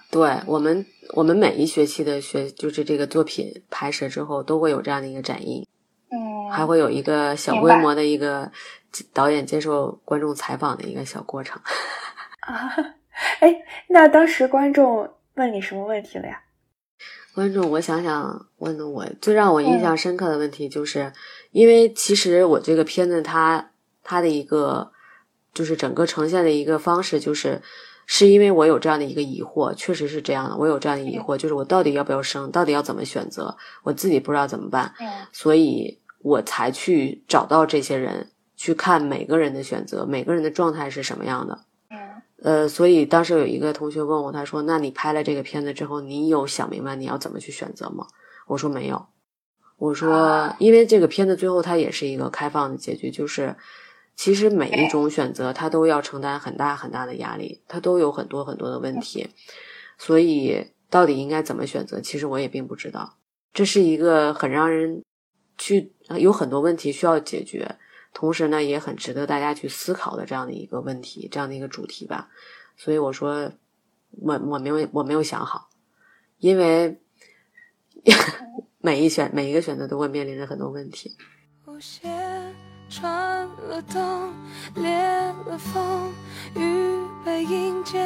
[0.09, 0.83] 对我们，
[1.13, 5.65] 我们每一学期的学，就是这个作品拍摄之后，都会有这样的一个展映，
[6.09, 8.51] 嗯，还会有一个小规模的一个
[9.13, 11.61] 导演接受观众采访的一个小过程。
[12.41, 12.73] 啊，
[13.39, 13.55] 哎，
[13.87, 16.41] 那当时观众问你什么问题了呀？
[17.35, 21.13] 观众，我想想，问的我最让我印象深刻的问题，就是
[21.51, 23.67] 因为其实我这个片子它。
[24.11, 24.91] 他的一个
[25.53, 27.61] 就是整个呈现的一个方式，就是
[28.05, 30.57] 是因为我有这样的一个疑惑，确实是这样的。
[30.57, 34.93] 我有这样的疑惑，就是我到底要不要生，到底要怎么选择，我自己不知道怎么办，
[35.31, 41.57] 所以我才去找到这些人，去看每个人的选择，每个人的状态是什么样的。
[42.43, 48.05] 呃，所以当时有一个同学问我，他说：“那你拍了这个片子之后，你有想明白你要怎么去选择吗？”
[48.47, 49.05] 我说：“没有。”
[49.79, 53.55] 我说：“因为这个片子最后它也是一个开放的结局，就是。”
[54.15, 59.29] 其实每一种选择，他都要承担很大很大的压力，他都有很多很多的问题，
[59.97, 63.17] 所以到底应该怎么选择，其实我也并不知道。
[63.53, 65.03] 这是一个很让人
[65.57, 67.77] 去有很多问题需要解决，
[68.13, 72.29] 同时呢，也很值得大家去思考的这样的一个问题，这样的一个主题吧。
[72.77, 73.51] 所以我说，
[74.21, 75.69] 我我没有我没有想好，
[76.37, 76.99] 因为
[78.79, 81.11] 每一选每一个选择都会面临着很多问题。
[82.91, 84.33] 穿了冬，
[84.75, 84.93] 裂
[85.45, 86.11] 了缝，
[86.55, 87.97] 预备迎接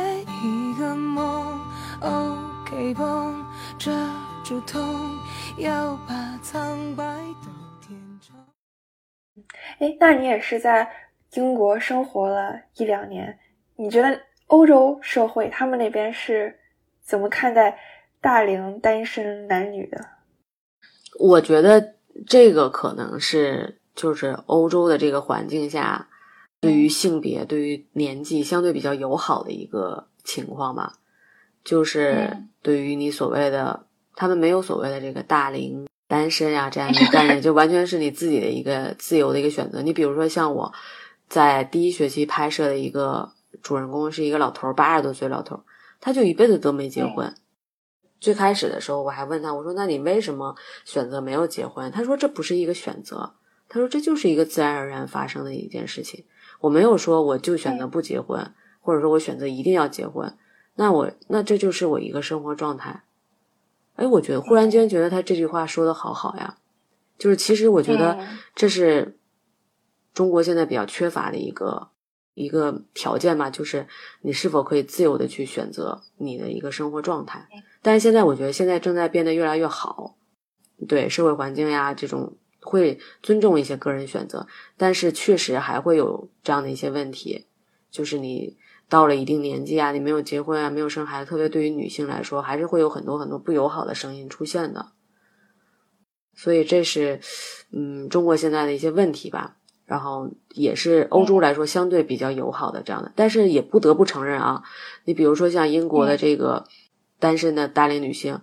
[0.43, 1.59] 一个梦。
[2.01, 3.43] OK 绷，
[3.79, 3.91] 遮
[4.43, 4.85] 住痛，
[5.57, 7.03] 要把苍白
[7.43, 7.49] 都
[7.81, 8.35] 填充。
[9.79, 10.87] 哎，那你也是在
[11.33, 13.39] 英国生活了一两年，
[13.75, 16.59] 你觉得欧洲社会他们那边是
[17.01, 17.79] 怎么看待
[18.21, 20.05] 大龄单身男女的？
[21.17, 21.95] 我觉得
[22.27, 26.09] 这个可能是就是欧洲的这个环境下，
[26.59, 30.93] 对于性别、对于年纪相对比较友好的一个情况吧。
[31.63, 39.81] 就是对于你所谓的，他们没有所谓的这个大龄单身呀这样的概 念，就完全是你自己的一个自由的一个选择。
[39.81, 40.71] 你比如说像我
[41.27, 43.31] 在第一学期拍摄的一个
[43.63, 45.63] 主人公是一个老头，八十多岁老头，
[45.99, 47.33] 他就一辈子都没结婚。
[48.19, 51.91] 最开始的时候我还问他，我说那你为什么选择没有结婚？
[51.91, 53.33] 他说这不是一个选择，
[53.67, 56.25] 他说这就是一个自然而然发生的一件事情。
[56.61, 60.35] 我没有说我就选择不结婚，或者说我选择一定要结婚。
[60.75, 63.03] 那我那这就是我一个生活状态，
[63.95, 66.57] 哎，我觉得忽然间觉得他这句话说的好好呀，
[67.17, 68.17] 就是其实我觉得
[68.53, 69.17] 这是
[70.13, 71.89] 中国现在比较缺乏的一个
[72.33, 73.87] 一个条件吧，就是
[74.21, 77.47] 你是否可以自由的去选择你的一个生活状态。
[77.81, 80.17] 但是现在我觉得现在正在变得越来越好，
[80.87, 87.45] 对社会环境呀这种会尊重一些个人选择，但是确实还会有这样的一些问题，
[87.89, 88.57] 就是你。
[88.87, 94.91] 到了一定年纪啊，你没有结婚啊，没有生孩子，特别对于女性来说，还是会有很多很多不友好的声音出现的。
[96.35, 97.19] 所以这是，
[97.71, 99.57] 嗯，中国现在的一些问题吧。
[99.85, 104.61] 然后也是欧洲来说相对比较友好的这样的，但是也不得不承认啊，
[105.05, 106.67] 你比如说像英国的这个
[107.17, 108.39] 单身的大龄女性，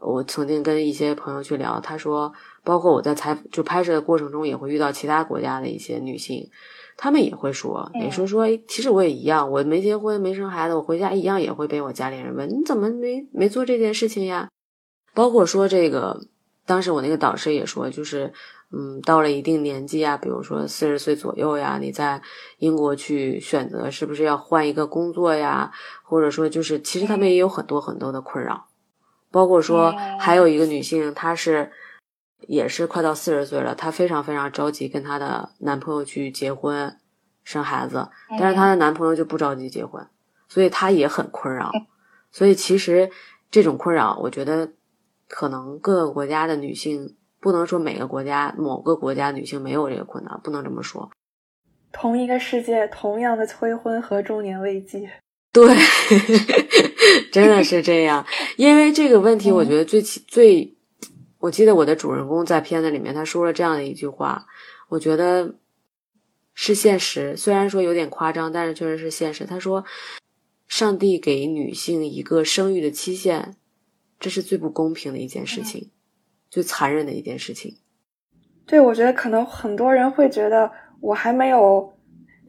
[0.00, 2.32] 我曾经跟一些朋友去聊，他说，
[2.64, 6.48] 包括我在采就拍摄的过程中，也会遇到其他国家的一些女性。
[6.96, 14.48] 他们也会说，你说说，其实我也一样，我没结婚，没生孩子，我回家一样也会被我家里人问，你怎么没没做这件事情呀？
[15.14, 16.20] 包括说这个，
[16.66, 18.32] 当时我那个导师也说，就是，
[18.72, 22.20] 嗯，到了一定年纪啊，比如说四十岁左右呀，你在
[22.58, 25.70] 英国去选择是不是要换一个工作呀？
[26.02, 28.66] 或者说，就是其实他们也有很多很多的困扰，
[29.30, 31.70] 包括说还有一个女性，她是。
[32.46, 36.96] 也是快到四十岁了，她非常非常着急跟她的男朋友去结婚、
[37.42, 40.06] 生孩子，但是她的男朋友就不着急结婚，
[40.48, 41.72] 所以她也很困扰。
[42.30, 43.10] 所以其实
[43.50, 44.70] 这种困扰，我觉得
[45.28, 51.10] 可能各个国家的女性不能说每个国家某个国家女性没有这个困难，不能这么说。
[51.92, 55.08] 同一个世界，同样的催婚和中年危机。
[55.52, 55.74] 对，
[57.32, 58.26] 真的是这样。
[58.56, 60.74] 因为这个问题，我觉得最起最。
[61.40, 64.44] 我记得我的主人公在片子里面，他说了这样的一句话，
[64.88, 65.54] 我觉得
[66.52, 67.36] 是现实。
[67.36, 69.44] 虽然说有点夸张，但是确实是现实。
[69.44, 69.84] 他说
[70.66, 73.54] ：“上帝给女性一个生育的期限，
[74.18, 75.92] 这是最不公平的一件事情，
[76.50, 77.76] 最残忍的一件事情。”
[78.66, 80.68] 对，我觉得可能很多人会觉得，
[81.00, 81.94] 我还没有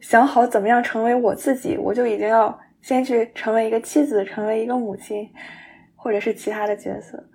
[0.00, 5.28] 想好怎么样成为我自己，我就已经要先去成为一个妻子，成为一个母亲，
[5.96, 7.28] 或者是其他的角色。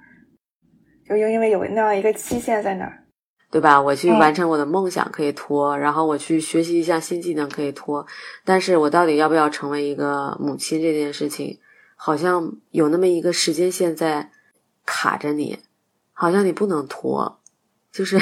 [1.08, 3.04] 就因为有那样一个期限在那儿，
[3.52, 3.80] 对吧？
[3.80, 8.04] 我去完成我的梦想可以拖，然后我去学习一项新技能可以拖，
[8.44, 11.60] 但是我到底要不要成为一个母亲这件事情，
[11.96, 14.32] 好像有那么一个时间线在
[14.84, 15.60] 卡着你，
[16.12, 17.40] 好像你不能拖，
[17.92, 18.18] 就是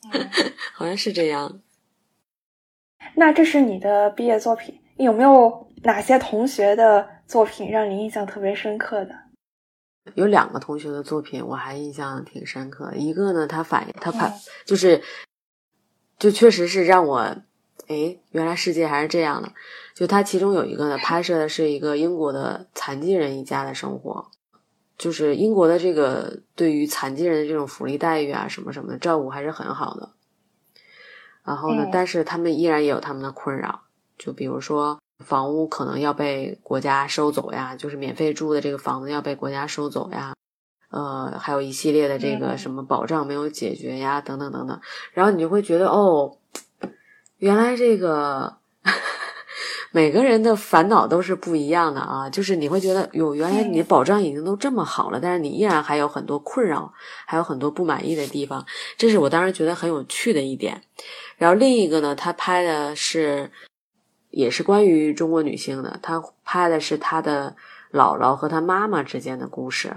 [0.72, 1.60] 好像是这样。
[3.16, 9.14] 那这是你的毕业作品，有没有哪些同学的作品让你印象特别深刻的？
[10.14, 14.30] 有两个同学的作品我还印象挺深刻，一个呢，他反他拍
[14.66, 15.02] 就是，
[16.18, 17.20] 就确实是让我，
[17.88, 19.50] 哎，原来世界还是这样的。
[19.94, 24.26] 就他其中有一个呢，拍摄的是一个英国的残疾人一家的生活，
[24.98, 30.12] 就是英国的这个对于残疾人的这种福利待遇啊，什么什么的照顾还是很好的。
[31.44, 33.83] 然后呢，但是他们依然也有他们的困扰，
[34.18, 34.98] 就比如说。
[35.24, 40.34] 房屋可能要被国家收走呀，就是免费住的这个房子要被国家收走呀，
[40.90, 44.78] 呃，还有一系列的这个什么保障没有解决呀，等等等等，
[45.12, 46.36] 然后你就会觉得哦，
[47.38, 48.56] 原来这个
[49.92, 56.92] 每个人的烦恼都是不一样的啊，就是你会觉得哟，原来你的保障已经都这么好了，但是你依然还有很多困扰，
[57.24, 58.66] 还有很多不满意的地方，
[58.98, 60.82] 这是我当时觉得很有趣的一点。
[61.36, 63.52] 然后另一个呢，他拍的是。
[64.36, 67.54] 也是关于中国女性的，她拍的是她的
[67.92, 69.94] 姥姥和她妈妈之间的故事，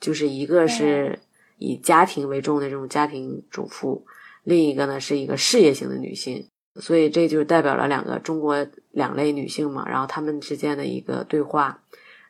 [0.00, 1.20] 就是一个是
[1.58, 4.04] 以家庭为重的这种家庭主妇，
[4.42, 6.48] 另一个呢是一个事业型的女性，
[6.80, 11.80] 所以这就代表了两个中国两类女性嘛，然后她们之间的一个对话，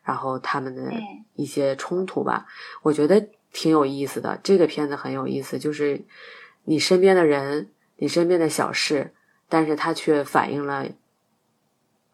[0.02, 0.92] 然后她们的
[1.36, 2.46] 一些冲突吧，
[2.82, 4.38] 我觉得挺有意思的。
[4.42, 6.04] 这个片子很有意思，就是
[6.64, 9.14] 你身边的人，你身边的小事。
[9.46, 10.88] 但是它却反映了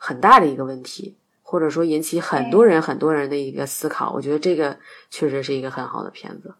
[0.03, 4.11] 很大的一个问题，或者说引起很多人很多人的一个思考。
[4.15, 4.75] 我觉得这个
[5.11, 6.55] 确实是一个很好的片子。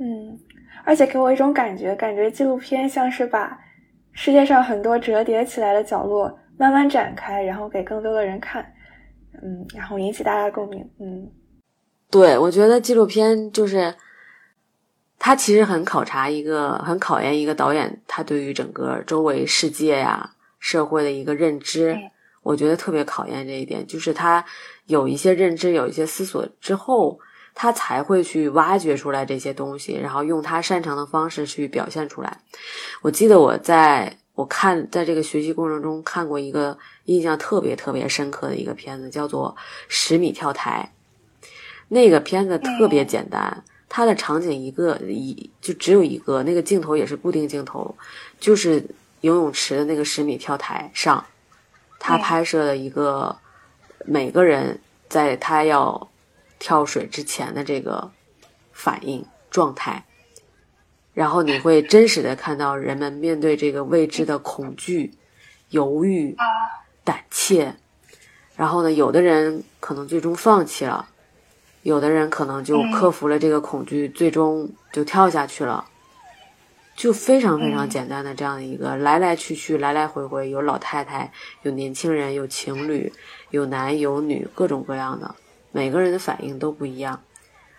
[0.00, 0.38] 嗯，
[0.82, 3.60] 而且给我一种感觉，感觉纪录片像是把
[4.12, 8.64] 世界上很多折叠起来的角落慢慢展开，然后给更多的人看，
[9.42, 10.90] 嗯，然后引起大家的共鸣。
[10.98, 11.30] 嗯，
[12.10, 13.94] 对，我觉得纪录片就是
[15.18, 21.96] 它其实很考察一个，很考验一个导演他对于整个周围世界呀、社会的一个认知。
[22.42, 24.44] 我觉得特别考验这一点，就是他
[24.86, 27.18] 有一些认知、有一些思索之后。
[27.54, 32.38] 他才会去挖掘出来这些东西，然后用他擅长的方式去表现出来。
[33.02, 39.54] 我记得我在我看在这个学习过程中看过一个印象特别特别深刻的一个片子，叫做
[39.86, 40.90] 《十米跳台》。
[41.88, 47.94] 那个片子特别简单，它的场景一个一就只有一个，那个镜头也是固定镜头，
[48.40, 48.82] 就是
[49.20, 51.22] 游泳池的那个十米跳台上，
[52.02, 53.38] 他拍摄的一个
[54.04, 56.08] 每个人在他要。
[56.64, 58.08] 跳水之前的这个
[58.70, 60.04] 反应状态，
[61.12, 65.12] 然后你会真实的看到人们面对这个未知的恐惧、
[65.70, 66.36] 犹豫、
[67.02, 67.74] 胆怯，
[68.54, 71.08] 然后呢，有的人可能最终放弃了，
[71.82, 75.84] 有的人可能就克服了这个恐惧，最终就跳下去了，
[77.02, 81.28] 就非常非常简单的这样的一个来来去去、来来回回，有老太太，
[81.62, 83.12] 有年轻人，有情侣，
[83.50, 85.34] 有男有女，各种各样的。
[85.72, 87.20] 每个人的反应都不一样，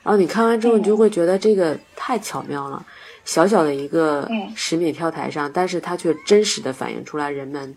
[0.01, 2.85] 然后你看完之后，你就会觉得这个太巧妙了。
[3.23, 7.73] 小小的一个十米跳台上，但是它却真实的反映出来人们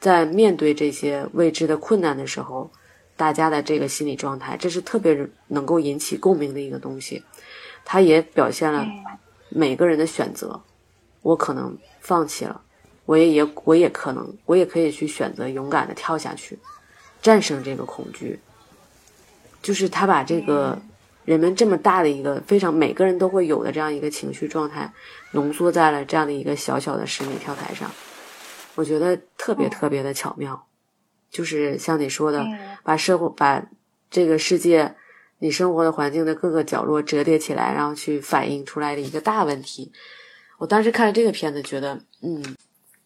[0.00, 2.70] 在面对这些未知的困难的时候，
[3.16, 7.24] 大家的这个心理状态，这是特别能够引起共鸣的一个东西。
[7.86, 8.86] 它也表现了
[9.48, 10.60] 每个人的选择。
[11.22, 12.60] 我可能放弃了，
[13.04, 16.58] 我也也我也可能，我也可以去选择勇敢的跳下去，
[17.20, 18.38] 战胜这个恐惧。
[19.62, 20.80] 就是他把这个
[21.26, 24.90] 人们这么大的一个非常每个人都会有的这样一个情绪状态，
[25.32, 27.90] 浓缩在了这样的一个小小的十米跳台上，
[28.74, 30.66] 我觉得特别特别的巧妙。
[31.30, 32.44] 就是像你说的，
[32.82, 33.62] 把社会把
[34.10, 34.96] 这个世界
[35.38, 39.92] 你生活的环境的各个角落折叠起来，然后去反映出来的一个大问题。
[40.60, 42.44] 我当时看了这个片子，觉得嗯，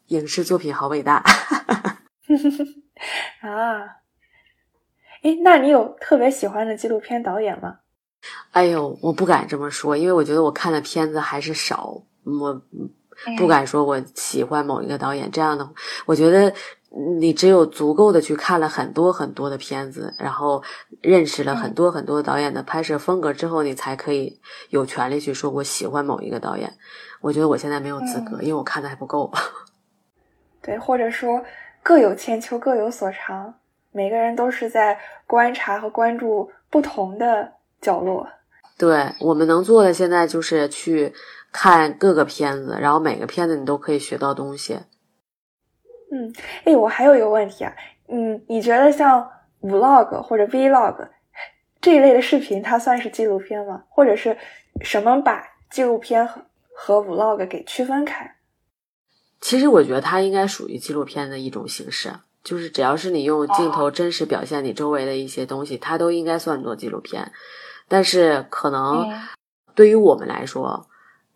[0.08, 1.22] 影视作品好伟大
[3.40, 4.02] 啊。
[5.22, 7.76] 哎，那你有特别喜欢的纪录片导演吗？
[8.50, 12.60] 哎呦，我不敢这么说，因为我觉得我看的片子还是少，我
[13.38, 15.30] 不敢说我喜欢某一个导演。
[15.30, 15.70] 这样的，
[16.06, 16.52] 我觉得
[17.20, 20.60] 你只有足够的去看了很多很多的片子，然后
[21.00, 24.40] 认识了很多很多导演的拍摄风格之后，你才可以
[24.70, 26.76] 有权利去说我喜欢某一个导演。
[27.24, 29.32] 我觉得我现在没有资格，因为我看的还不够。
[30.60, 31.42] 对，或者说
[31.82, 33.54] 各有千秋，各有所长。
[33.92, 37.50] 每个人都是在观察和关注不同的
[37.80, 38.28] 角落。
[38.76, 41.14] 对我们能做的，现在就是去
[41.50, 44.80] 看各个片子，然后每个片子你都可以学到东西。
[46.12, 46.30] 嗯，
[46.64, 47.74] 哎，我还有一个问题啊，
[48.08, 49.26] 嗯，你觉得像
[49.62, 51.08] vlog 或者 vlog
[51.80, 53.84] 这一类的视频，它算是纪录片吗？
[53.88, 54.36] 或者是
[54.82, 56.42] 什么把纪录片和
[56.74, 58.36] 和 vlog 给区分开？
[59.40, 62.12] 其实我觉得它应该属于纪录片的一种形式。
[62.42, 67.32] 就是只要是你用镜头真实表现你周围的一些东西，它都应该算作纪录片。
[67.88, 69.10] 但是可能
[69.74, 70.86] 对于我们来说，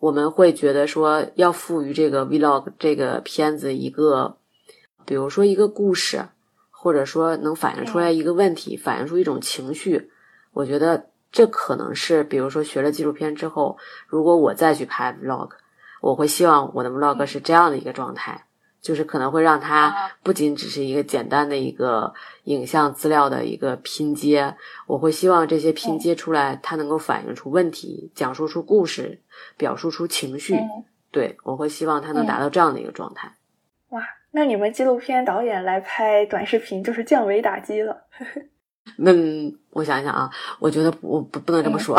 [0.01, 4.37] 我们会觉得说要赋予这个 vlog 这个片子一个，
[5.07, 6.29] 比如说一个故事，
[6.71, 10.11] 或者说能反映出来一个问题，反映出一种情绪。
[10.53, 15.51] 我觉得这可能是，比如说学了纪录片之后，如果我再去拍 vlog，
[16.01, 18.45] 我会希望我的 vlog 是这样的一个状态。
[18.81, 22.15] 就是可能会让它不仅只是一个简单的一个
[22.45, 24.55] 影像资料的一个拼接，
[24.87, 29.21] 我会希望这些拼接出来，它能够反映出问题，讲述出故事，
[29.57, 30.57] 表述出情绪。
[31.11, 33.35] 对我会希望它能达到这样的一个状态。
[33.89, 34.01] 哇，
[34.31, 38.05] 那你们纪录片导演来拍短视频就是降维打击了。
[38.97, 41.97] 嗯，我想想啊，我觉得我不不能这么说，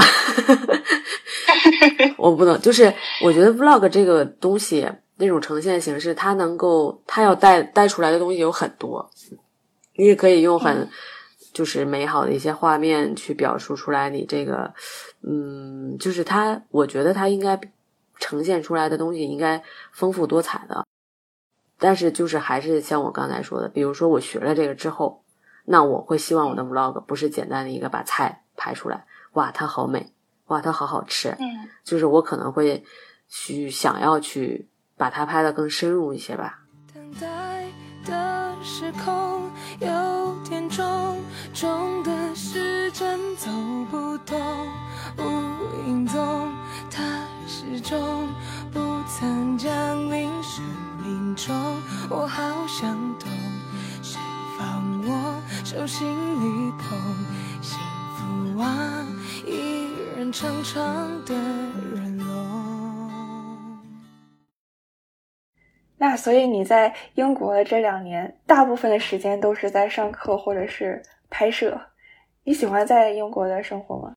[2.17, 4.89] 我不能，就是我觉得 vlog 这个东西。
[5.21, 9.11] 那种呈现形式，它能够，它要带带出来的东西有很多。
[9.97, 10.89] 你也可以用很
[11.51, 14.73] 就是美好的一些画面去表述出来，你这个，
[15.21, 17.59] 嗯，就是它，我觉得它应该
[18.17, 19.61] 呈现出来的东西应该
[19.91, 20.85] 丰富多彩的。
[21.77, 25.21] 但是就是还是像我刚才说的，比如说我学了这个之后，
[25.69, 30.11] 那我会希望我的 vlog 不是简单的一个把菜拍出来，哇，它好美，
[30.47, 32.83] 哇，它好好吃，嗯，就是我可能会
[33.27, 34.67] 去想要去。
[34.99, 36.59] 把它拍的更深入一些吧。
[36.93, 37.65] 等待
[38.05, 39.49] 的时空
[39.79, 41.17] 有点重，
[41.53, 43.49] 重的时针走
[43.89, 44.37] 不动，
[45.17, 46.51] 无影踪，
[46.91, 48.27] 它始终
[48.73, 49.71] 不曾降
[50.11, 50.61] 临生
[51.01, 51.55] 命中。
[52.09, 53.48] 我好想懂，谁
[54.59, 56.97] 放我手心里头？
[57.61, 57.79] 幸
[58.17, 59.07] 福啊，
[59.47, 59.87] 一
[60.17, 60.83] 人长长
[61.23, 63.79] 的人龙。
[65.97, 71.79] 那所以你在英国的这两年，大部分的时间都是在上课或者是拍摄。
[72.43, 74.13] 你喜欢在英国的生活吗？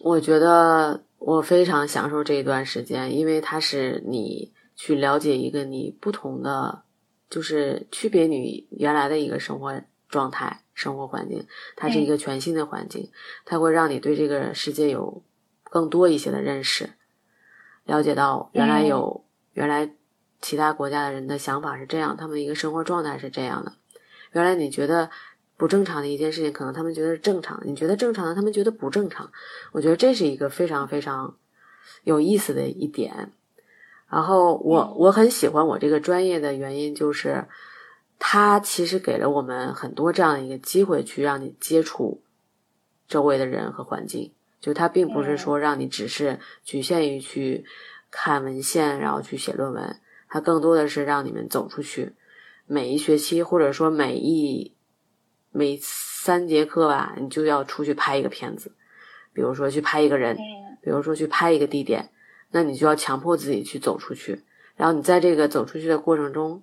[0.00, 6.84] 我觉得我非常享受这一段时间，因为它是你去了解一个你不同的，
[7.30, 11.46] 就是区别你原来的一个生活状态、生活环境。
[11.76, 13.10] 它是一个全新的环境，
[13.44, 15.22] 它会让你对这个世界有
[15.64, 16.90] 更多一些的认识，
[17.84, 19.94] 了解到原来有原来。
[20.40, 23.72] 其他国家的人的想法是这样，他们一个生活状态是这样的。
[24.32, 25.08] 原来你觉得
[25.56, 29.32] 不正常的一件事情，可能他们觉得是正常；你觉得正常的，他们觉得不正常。
[29.72, 31.38] 我觉得这是一个非常非常
[32.02, 33.32] 有意思的一点。
[34.14, 37.48] 然后我我很喜欢我这个专业的原因，就是
[38.20, 42.22] 它其实给了我们很多这样的一个机会，去让你接触
[43.08, 44.32] 周围的人和环境。
[44.60, 47.64] 就它并不是说让你只是局限于去
[48.12, 50.00] 看文献，然后去写论文。
[50.28, 52.12] 它更多的是让你们走出去，
[52.66, 54.76] 每一学期或者说每一
[55.50, 58.70] 每三节课吧，你就要出去拍一个片子，
[59.32, 60.36] 比如说去拍一个人，
[60.80, 62.10] 比如说去拍一个地点，
[62.54, 64.44] 那你就要强迫自己去走出去。
[64.76, 66.62] 然后你在这个走出去的过程中，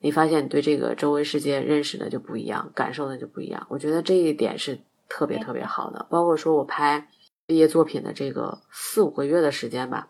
[0.00, 3.64] 你发现你对这个周围世界认识的就不一样，感受的就不一样。
[3.70, 6.04] 我觉得这一点是特别特别好的。
[6.10, 7.08] 包括说我拍
[7.46, 10.08] 毕业作品的这个四五个月的时间吧。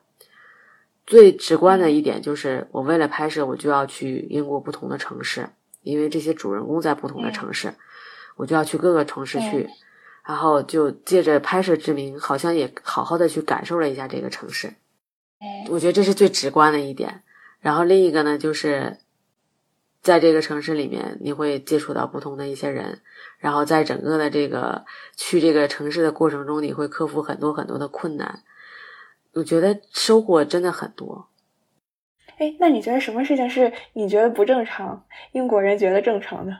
[1.07, 5.51] 最直观的一点就是，我为了拍摄，我就要去英国不同的城市，
[5.83, 7.75] 因为这些主人公在不同的城市，
[8.37, 9.69] 我就要去各个城市去，
[10.25, 14.73] 然后就借着拍摄之名，好像也好好的去感受了一下这个城市。
[15.69, 17.23] 我觉得这是最直观的一点。
[17.61, 18.99] 然后另一个呢，就是
[20.01, 23.03] 在这个城市里面，你会接触到不同的一些人，
[23.39, 24.85] 然后在整个的这个
[25.17, 28.43] 去这个城市的过程中，你会克服很多很多的困难。
[29.33, 31.29] 我觉得收获真的很多。
[32.39, 36.57] 哎，那你觉得什么事情是你觉得不正常，英国人觉得正常的？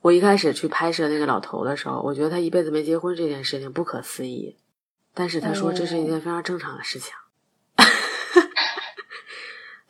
[0.00, 4.56] 我一开始去拍摄那个老头的时候，我觉得他一辈子没结婚这件事情不可思议，
[5.12, 7.12] 但是他说这是一件非常正常的事情。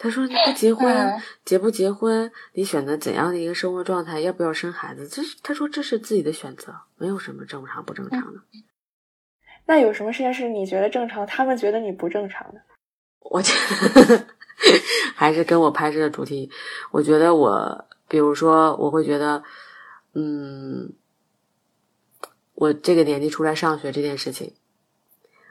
[0.02, 8.40] 他说你不结婚，结不结婚，你选择怎样的一个生活状态，要不要生孩子，这是他说这是自己的选择，没有什么正常不正常的。
[9.64, 12.60] 那有什么事情是你觉得正常，他们觉得你不正常的？
[13.20, 13.54] 我觉
[13.94, 14.26] 得
[15.14, 16.50] 还是跟我拍摄的主题。
[16.90, 19.44] 我觉得我，比如说，我会觉得，
[20.14, 20.92] 嗯，
[22.54, 24.52] 我这个年纪出来上学这件事情，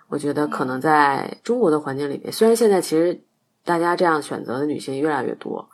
[0.10, 3.24] 我觉得可能在中国的环境里面，虽然现在其实
[3.64, 5.70] 大家这样选择的女性越来越多。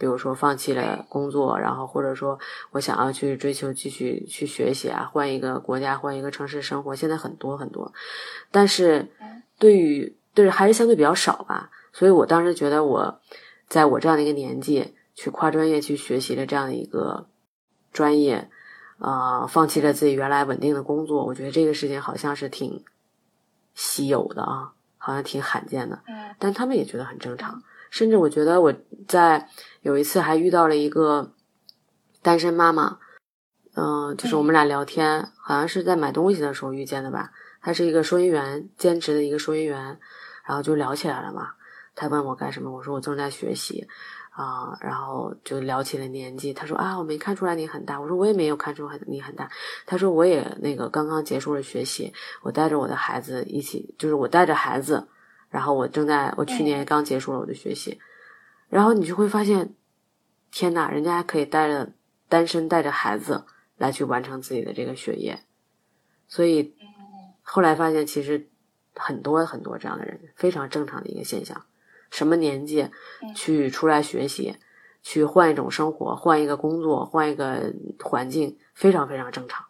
[0.00, 2.38] 比如说放弃了工作，然后或者说
[2.70, 7.92] 我想要去追求继续去学习啊，换一个国家，换一个城市生活，现在很多很多，
[8.52, 9.08] 但是
[9.58, 11.70] 对于对还是相对比较少吧。
[11.92, 13.20] 所以我当时觉得我
[13.66, 17.26] 在我这样的一个年纪去跨专业去学习的这样的一个
[17.92, 18.48] 专业，
[19.00, 22.84] 呃，放弃了自己原来稳定的工作，我觉得这个事情好像是挺
[23.74, 24.74] 稀有的啊，
[25.08, 25.98] 好像挺罕见的。
[26.38, 27.62] 但他们也觉得很正常。
[27.90, 28.74] 甚至我觉得我
[29.06, 29.48] 在
[29.80, 31.32] 有一次还遇到了一个
[32.20, 32.98] 单身妈妈，
[33.74, 37.32] 嗯，就是我们俩聊天，好像是在买东西的时候遇见的吧。
[37.62, 39.98] 她是一个收银员，兼职的一个收银员，
[40.44, 41.52] 然后就聊起来了嘛。
[41.94, 43.88] 她问我干什么，我说我正在学习
[44.38, 46.52] 啊，然后就聊起了年纪。
[46.54, 48.00] 他说啊，我没看出来你很大。
[48.00, 49.50] 我说我也没有看出很你很大。
[49.84, 52.12] 他说我也那个刚刚结束了学习，
[52.42, 55.08] 我带着我的孩子一起，就是我带着孩子。
[55.50, 57.98] 然后我正在，我去年刚结束了我的学习，
[58.68, 59.74] 然后你就会发现，
[60.52, 61.90] 天呐，人家还可以带着
[62.28, 63.44] 单身带着孩子
[63.78, 65.40] 来去完成自己的这个学业，
[66.26, 66.74] 所以
[67.42, 68.46] 后来发现其实
[68.94, 71.64] 很多很多这样的人非常正常的一个现象，
[72.10, 72.88] 什么年纪
[73.34, 74.56] 去出来学习，
[75.02, 79.64] 去换一种生活，换一个工作，换一个环境，非常非常正常，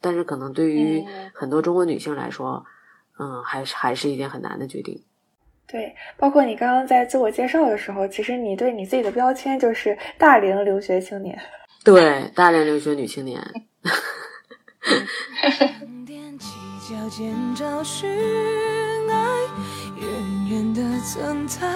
[0.00, 2.64] 但是可能对于很多中国女性来说。
[3.18, 5.02] 嗯，还是还是一件很难的决定。
[5.66, 11.40] 对，包括你刚刚在自我介绍的时候，其实你对你自己的标签就是大龄留学青年。
[11.82, 13.42] 对，大龄留学女青年。
[20.48, 21.66] 远的存在，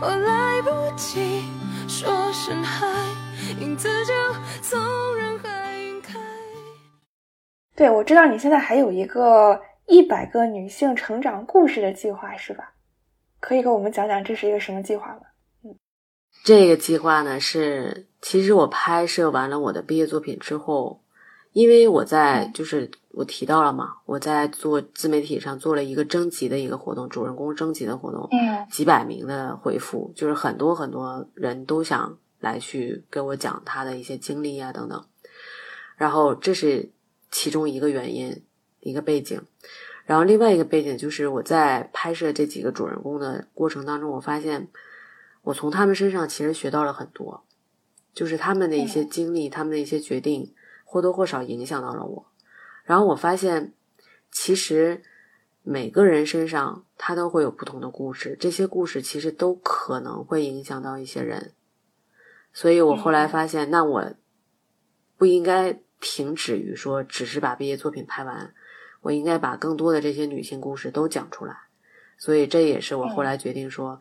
[0.00, 1.44] 我来不及
[1.86, 2.84] 说声嗨，
[3.60, 4.12] 影子就
[4.60, 4.80] 从
[5.14, 6.18] 人海晕开。
[7.76, 12.72] 对，我知道你现在还有一个一百个女性成长故事的计划，是吧？
[13.38, 15.20] 可以给我们讲讲这是一个什么计划吗？
[15.62, 15.76] 嗯，
[16.42, 21.00] 这个计划呢是，其实我拍摄完了我的毕业作品之后。
[21.52, 35.04] 因为我在就是我提到了嘛，我在做自媒体上做了一个征集的一个活动，主人公征集的活动，嗯，几百名的回复，就是很多很多人都想来去给我讲他的一些经历啊等等，
[35.96, 36.90] 然后这是
[37.30, 38.42] 其中一个原因，
[38.80, 39.40] 一个背景，
[40.06, 44.68] 然后另外一个背景就是我在拍摄这几个主人公的过程当中，我发现
[45.42, 47.44] 我从他们身上其实学到了很多，
[48.14, 50.54] 就是他们的一些经历，他们的一些决定。
[50.84, 52.26] 或多或少影响到了我，
[52.84, 53.72] 然后我发现，
[54.30, 55.02] 其实
[55.62, 61.52] 每个人身上他都会有不同的故事，这些故事其实都可能会影响到一些人，
[62.52, 64.14] 所以我后来发现，那我
[65.16, 68.52] 不应该停止于说只是把毕业作品拍完，
[69.02, 71.56] 我应该把更多的这些女性故事都讲出来，
[72.18, 74.00] 所以这也是我后来决定说，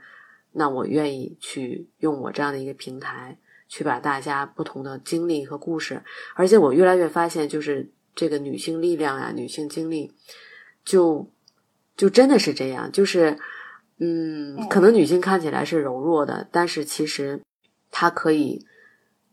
[0.52, 3.38] 那我愿意去用我这样的一个平台。
[3.74, 6.04] 去把大家不同的经历和故事，
[6.36, 10.14] 而且我越来越发现，就是这个女性力量呀，女性经历，
[10.84, 11.30] 就
[11.96, 13.38] 就真的是这样，就是
[14.00, 17.42] 嗯，可能女性看起来是柔弱的，但是其实
[17.90, 18.66] 她可以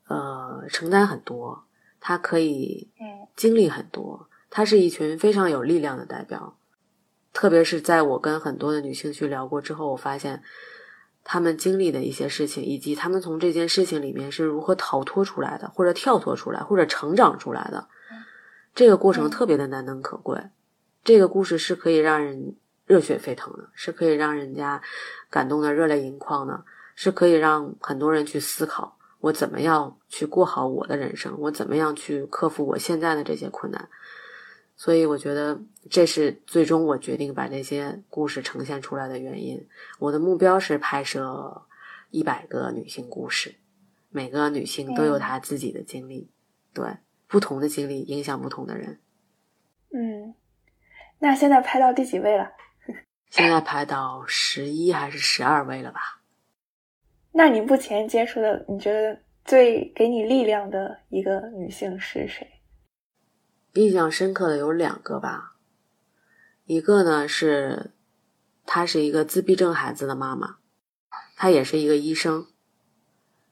[0.06, 1.64] 呃承担很多，
[2.00, 2.88] 她可以
[3.36, 6.56] 经历很多，她是一群非常有力量的代表。
[7.32, 10.42] 特别是在我跟很多的女性去聊过之后，我发现。
[11.30, 17.86] 他们经历的一些事情，以及他们从这件事情里面是如何逃脱出来的，或者跳脱出来，或者成长出来的，
[18.78, 20.40] 这个过程特别的难能可贵。
[21.02, 22.54] 这个故事是可以让人
[22.86, 24.80] 热血沸腾的，是可以让人家
[25.28, 26.64] 感动的热泪盈眶的，
[26.94, 33.88] 是可以让很多人去思考我怎么样去过好我的人生，我怎么样去克服我现在的这些困难。
[34.76, 35.60] 所以我觉得
[35.90, 39.66] 这是最终我决定把这些故事呈现出来的原因。
[39.98, 41.62] 我的目标是拍摄
[42.12, 43.56] 一百个女性故事，
[44.08, 46.30] 每个女性都有她自己的经历，
[46.72, 46.98] 对
[47.28, 48.98] 不同的经历影响不同的人。
[49.92, 50.34] 嗯，
[51.18, 52.50] 那现在排到第几位了？
[53.30, 56.00] 现在排到十一还是十二位了吧？
[57.32, 62.46] 那你目前接触的，你觉得最给你力量的一个女性是谁？
[63.74, 65.56] 印象深刻的有两个吧，
[66.64, 67.92] 一个呢是，
[68.64, 70.56] 她是一个自闭症孩子的妈妈，
[71.36, 72.46] 她也是一个医生，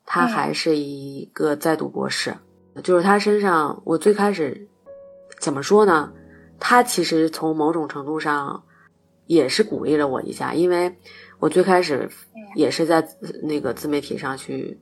[0.05, 2.39] 她还是一个在读博士。
[2.83, 4.69] 就是他身上，我最开始
[5.41, 6.13] 怎么说呢？
[6.59, 8.65] 他其实从某种程度上
[9.27, 10.97] 也是鼓励了我一下，因为
[11.39, 12.09] 我最开始
[12.55, 13.07] 也是在
[13.43, 14.81] 那个自媒体上去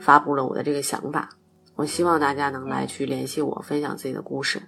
[0.00, 1.28] 发布了我的这个想法。
[1.76, 4.62] 我希望大家能来去联系我，分享自己的故事。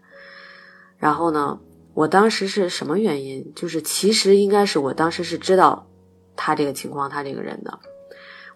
[0.99, 1.61] 然后呢，
[1.95, 3.53] 我当时是什么原因？
[3.55, 5.87] 就是其实应该是我当时是知道
[6.35, 7.79] 他这个情况，他这个人的。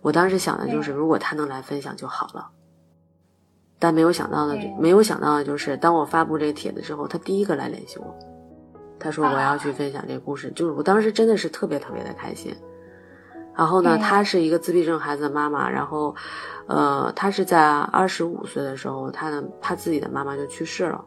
[0.02, 2.50] 我当时想的就是，如果他能来分享就好了。
[3.80, 8.14] 但没有想到的，没有想到的就是，当我发布这个帖子之后，他第一个来联系我，
[9.00, 12.54] 他说我要去分享这个故事，就是我当时真的是特别特别的开心。
[13.56, 16.14] 然后呢，她是一个自闭症孩子的妈妈，然后。
[16.66, 21.04] 呃，他是在二十五岁的时候，他的他自己的妈妈就去世了，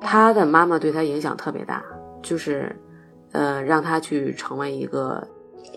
[0.00, 1.82] 他的妈妈对他影响特别大，
[2.22, 2.76] 就是，
[3.32, 5.26] 呃，让他去成为一个，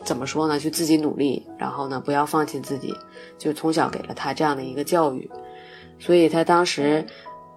[0.04, 0.60] 怎么说呢？
[0.60, 2.96] 去自己努力，然后呢，不要放弃自己，
[3.39, 5.28] 就从小给了他这样的一个教育，
[6.04, 7.06] 所以他当时，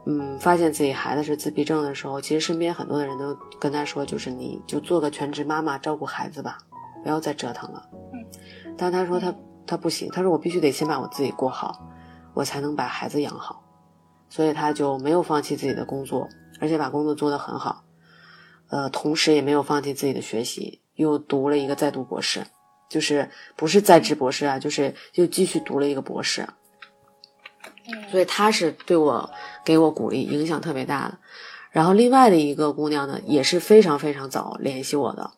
[0.05, 6.59] 嗯，发现自己孩子是自闭症的时候，其实身边很多的人都跟他说，就是你就做个全职妈妈，照顾孩子吧，
[7.03, 7.83] 不要再折腾了。
[8.13, 8.25] 嗯
[8.79, 9.35] 但他说他。
[9.69, 11.91] 他不行，他说我必须得先把我自己过好，
[12.35, 13.65] 我才能把孩子养好，
[14.29, 16.29] 所以他就没有放弃自己的工作，
[16.61, 17.83] 而且把工作做得很好，
[18.69, 22.45] 呃，同时也没有放弃自己的学习，又读了一个在读博士，
[22.89, 26.47] 就是不是在职博士啊，就是又继续读了一个博士，
[28.11, 29.31] 所以他是对我
[29.65, 31.19] 给我鼓励，影响特别大的。
[31.71, 35.31] 然后另外的一个姑娘呢，也是非常非常早联系我的，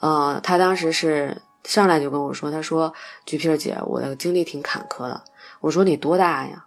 [0.00, 1.42] 呃，她当时是。
[1.64, 2.94] 上来就跟我说：“她说，
[3.26, 5.22] 橘皮姐，我的经历挺坎坷的。”
[5.60, 6.64] 我说：“你多大呀？”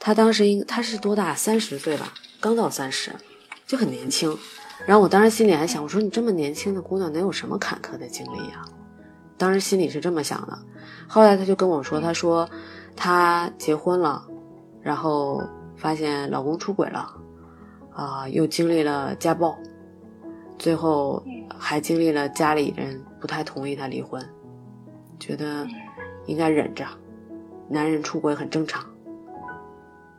[0.00, 1.34] 她当时应她是多大？
[1.34, 3.14] 三十岁吧，刚到三十，
[3.66, 4.34] 就很年轻。
[4.86, 8.64] 然后我当时心里还想：“我说你这么年轻的姑娘，能有什么坎坷的经历呀？”
[9.36, 10.58] 当时心里是这么想的。
[11.06, 12.48] 后来她就跟我说：“她说
[13.00, 14.26] 他结婚了，
[14.82, 15.40] 然后
[15.76, 17.14] 发现老公出轨了，
[17.92, 19.56] 啊，又经历了家暴。”
[20.58, 21.24] 最后
[21.56, 24.20] 还经历了家里人不太同意她离婚，
[25.20, 25.64] 觉得
[26.26, 26.84] 应该忍着，
[27.68, 28.84] 男人出轨很正常。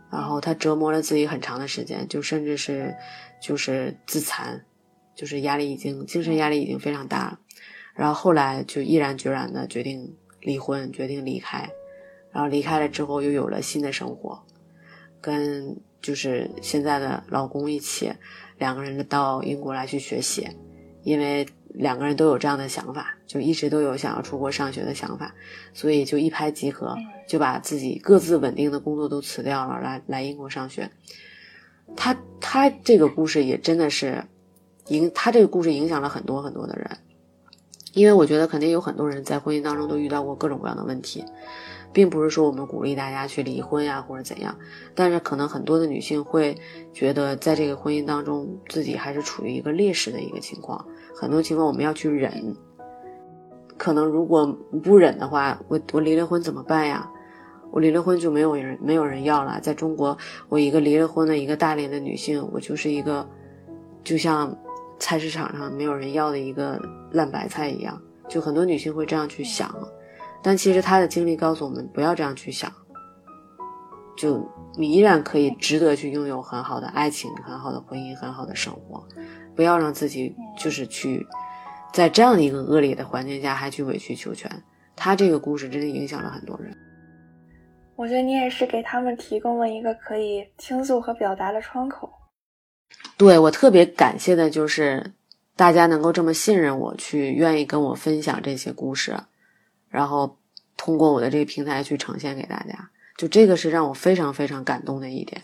[0.09, 2.95] 然后她折磨了自己很长的时间，就甚至是
[3.41, 4.63] 就是自残，
[5.13, 7.39] 就是压力已经精神压力已经非常大了。
[7.93, 11.69] 然后后来就毅然决然的决定离婚，决定离开。
[12.31, 14.41] 然后离开了之后，又有了新的生活，
[15.19, 18.11] 跟就是现在的老公一起，
[18.57, 20.47] 两个人到英国来去学习，
[21.03, 25.33] 因为两个人都有这样的想法，就一直都有想要出国上学的想法，
[25.73, 26.95] 所以就一拍即合，
[27.27, 30.89] 就把自己各自稳定的工作都辞掉了，来来英国上学。
[31.95, 34.23] 他他这个故事也真的是
[34.87, 36.97] 影，他这个故事影响了很多很多的人。
[37.93, 41.25] 因为我觉得肯定有很多人在婚姻当中都遇到过各种各样的问题，
[41.91, 44.55] 并不是说我们鼓励大家去离婚呀或者怎样，
[44.95, 46.57] 但是可能很多的女性会
[46.93, 50.85] 觉得在这个婚姻当中自己还是处于一个劣势的一个情况，
[51.15, 52.55] 很多情况我们要去忍，
[53.77, 54.45] 可能如果
[54.83, 57.09] 不忍的话，我我离了婚怎么办呀？
[57.71, 60.17] 我离了婚就没有人没有人要了，在中国，
[60.47, 63.27] 我一个离了婚的一个大连的女性，我就是一个，
[64.03, 64.57] 就像。
[65.01, 66.77] 菜市场上没有人要的一个
[67.13, 69.73] 烂白菜一样，就很多女性会这样去想，
[70.41, 72.71] 但其实他的经历告诉我们，不要这样去想，
[74.17, 79.05] 就你依然可以值得去拥有很好的爱情、很好的婚姻、很好的生活，
[79.55, 81.25] 不要让自己就是去
[81.93, 84.49] 在这样的一个恶劣的环境下还去委曲求全。
[84.95, 86.75] 他这个故事真的影响了很多人，
[87.95, 92.09] 我觉得你也是给他们提供了一个可以倾诉和表达的窗口。
[93.17, 95.13] 对我特别感谢的就是
[95.55, 99.17] 大家能够这么信任我，去愿意跟我分享这些故事，
[99.89, 100.37] 然后
[100.77, 105.41] 通过我的这个平台去呈现给大家，就这个是让我非常非常感动的一点。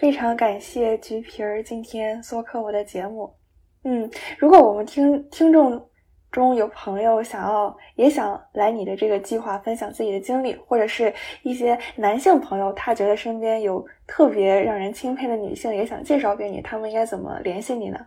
[0.00, 3.41] 非常感谢橘皮儿今天做客我的节目。
[3.84, 5.88] 嗯，如果我们听听众
[6.30, 11.12] 中有朋友想要也想来你的这个计划分享自己的经历，或者是
[11.42, 17.98] 一些男性朋友，他觉得身边有特别让人钦佩的女性，也想介绍给你，他们应该怎么联系你呢？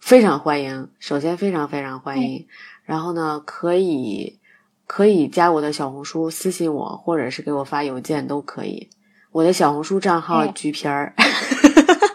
[0.00, 2.46] 非常欢迎，首先非常非常欢迎，
[2.84, 4.38] 然后呢，可以
[4.86, 8.88] 可以加我的小红书私信我，或者是给我发邮件都可以。
[9.32, 11.12] 我的小红书账号橘皮儿，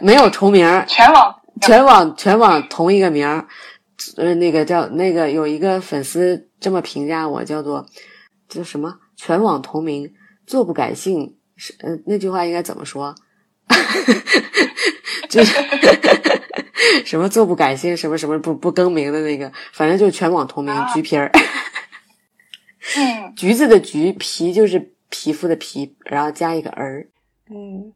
[0.00, 3.46] 没有重名，全网全网全网同一个名儿，
[4.16, 7.86] 呃，那个叫那个有一个粉丝这么评价我，叫做
[8.48, 8.98] 叫什么？
[9.16, 10.12] 全网同名，
[10.46, 13.14] 坐不改姓，是呃那句话应该怎么说？
[15.30, 15.56] 就是
[17.06, 21.30] 什么坐不改姓，什么什么不不更名的那个，反正就是全网同名橘皮儿。
[22.96, 27.06] 嗯， 橘子的橘皮就是皮肤的皮，然后加一个儿。
[27.50, 27.92] 嗯，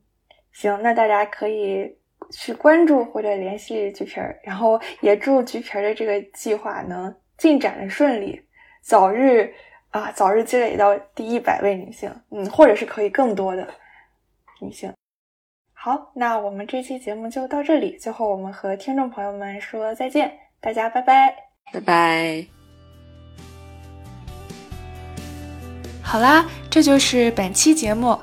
[0.58, 1.88] 行，那大家可以
[2.32, 8.42] 去关注或者联系橘皮儿，然后也祝橘皮儿的这个计划能进展的顺利，
[8.82, 9.54] 早日
[9.90, 13.68] 啊早日积累到第一百位女性，嗯，或者是可以更多的
[14.60, 14.92] 女性。
[15.72, 21.32] 好，那我们这期节目就到这里，最后我们和听众朋友们说再见，大家拜拜，
[21.72, 22.44] 拜拜。
[26.02, 28.18] 好啦，这就是本期节目。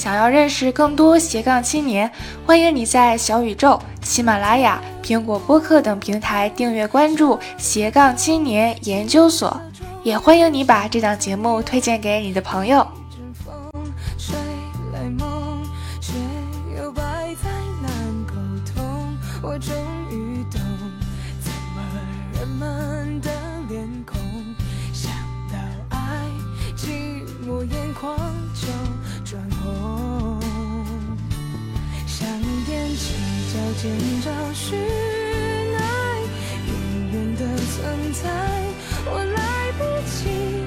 [0.00, 2.10] 想要认识更多斜杠青年，
[2.46, 9.60] 欢迎你在小宇宙、喜马拉雅、苹果播客等平台订阅关注斜杠青年研究所，
[10.02, 12.86] 也欢迎你把这档节目推荐给你的朋友。
[27.68, 28.16] 眼眶
[33.80, 35.80] 寻找寻爱，
[36.68, 36.70] 永
[37.12, 38.28] 远的存在，
[39.06, 40.59] 我来不及。